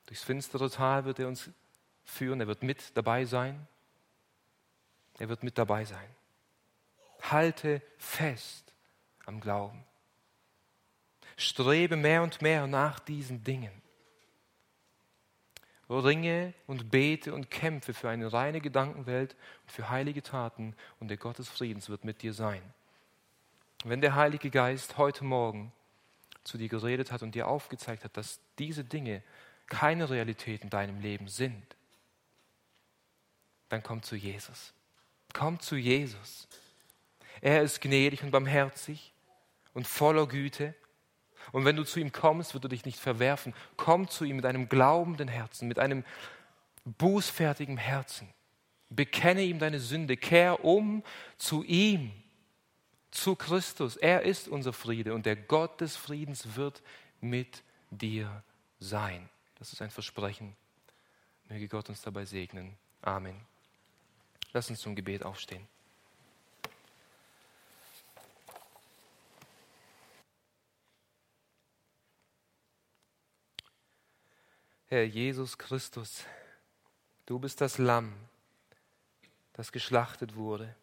[0.05, 1.49] Durchs finstere Tal wird er uns
[2.05, 3.67] führen, er wird mit dabei sein.
[5.19, 6.07] Er wird mit dabei sein.
[7.21, 8.73] Halte fest
[9.25, 9.83] am Glauben.
[11.35, 13.81] Strebe mehr und mehr nach diesen Dingen.
[15.89, 21.17] Ringe und bete und kämpfe für eine reine Gedankenwelt und für heilige Taten und der
[21.17, 22.61] Gott des Friedens wird mit dir sein.
[23.83, 25.73] Wenn der Heilige Geist heute Morgen
[26.47, 29.21] zu dir geredet hat und dir aufgezeigt hat, dass diese Dinge
[29.67, 31.75] keine Realität in deinem Leben sind,
[33.69, 34.73] dann komm zu Jesus.
[35.33, 36.47] Komm zu Jesus.
[37.41, 39.13] Er ist gnädig und barmherzig
[39.73, 40.73] und voller Güte.
[41.51, 43.53] Und wenn du zu ihm kommst, wird er dich nicht verwerfen.
[43.75, 46.03] Komm zu ihm mit einem glaubenden Herzen, mit einem
[46.85, 48.29] bußfertigen Herzen.
[48.89, 51.03] Bekenne ihm deine Sünde, kehr um
[51.37, 52.11] zu ihm,
[53.17, 53.97] zu Christus.
[53.97, 56.81] Er ist unser Friede und der Gott des Friedens wird
[57.19, 58.43] mit dir
[58.79, 59.29] sein.
[59.55, 60.55] Das ist ein Versprechen.
[61.49, 62.77] Möge Gott uns dabei segnen.
[63.01, 63.39] Amen.
[64.53, 65.67] Lass uns zum Gebet aufstehen.
[74.89, 76.23] Herr Jesus Christus,
[77.25, 78.13] du bist das Lamm,
[79.51, 80.73] das geschlachtet wurde.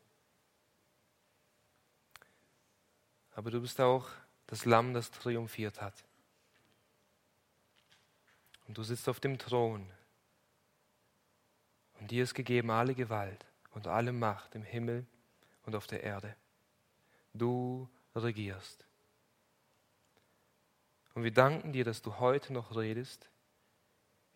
[3.35, 4.09] Aber du bist auch
[4.47, 5.95] das Lamm, das triumphiert hat.
[8.67, 9.91] Und du sitzt auf dem Thron.
[12.01, 15.07] Und dir ist gegeben alle Gewalt und alle Macht im Himmel
[15.65, 16.35] und auf der Erde.
[17.33, 18.85] Du regierst.
[21.15, 23.29] Und wir danken dir, dass du heute noch redest.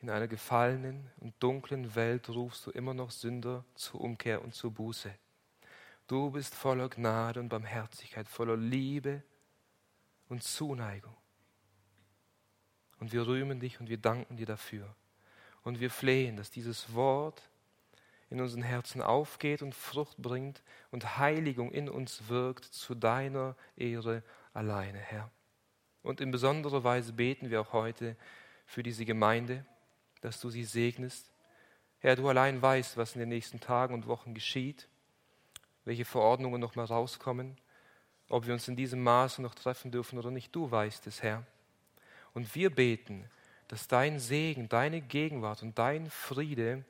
[0.00, 4.70] In einer gefallenen und dunklen Welt rufst du immer noch Sünder zur Umkehr und zur
[4.70, 5.12] Buße.
[6.08, 9.22] Du bist voller Gnade und Barmherzigkeit, voller Liebe
[10.30, 11.14] und Zuneigung.
[12.98, 14.96] Und wir rühmen dich und wir danken dir dafür.
[15.62, 17.50] Und wir flehen, dass dieses Wort
[18.30, 24.22] in unseren Herzen aufgeht und Frucht bringt und Heiligung in uns wirkt zu deiner Ehre
[24.54, 25.30] alleine, Herr.
[26.02, 28.16] Und in besonderer Weise beten wir auch heute
[28.64, 29.66] für diese Gemeinde,
[30.22, 31.30] dass du sie segnest.
[31.98, 34.88] Herr, du allein weißt, was in den nächsten Tagen und Wochen geschieht,
[35.88, 37.56] welche Verordnungen noch mal rauskommen,
[38.28, 40.54] ob wir uns in diesem Maße noch treffen dürfen oder nicht.
[40.54, 41.46] Du weißt es, Herr.
[42.34, 43.24] Und wir beten,
[43.68, 46.84] dass dein Segen, deine Gegenwart und dein Friede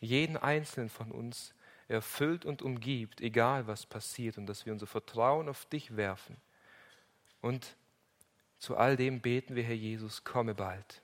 [0.00, 1.54] jeden Einzelnen von uns
[1.86, 6.36] erfüllt und umgibt, egal was passiert, und dass wir unser Vertrauen auf dich werfen.
[7.42, 7.76] Und
[8.58, 11.00] zu all dem beten wir, Herr Jesus, komme bald.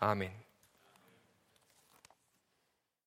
[0.00, 0.32] Amen.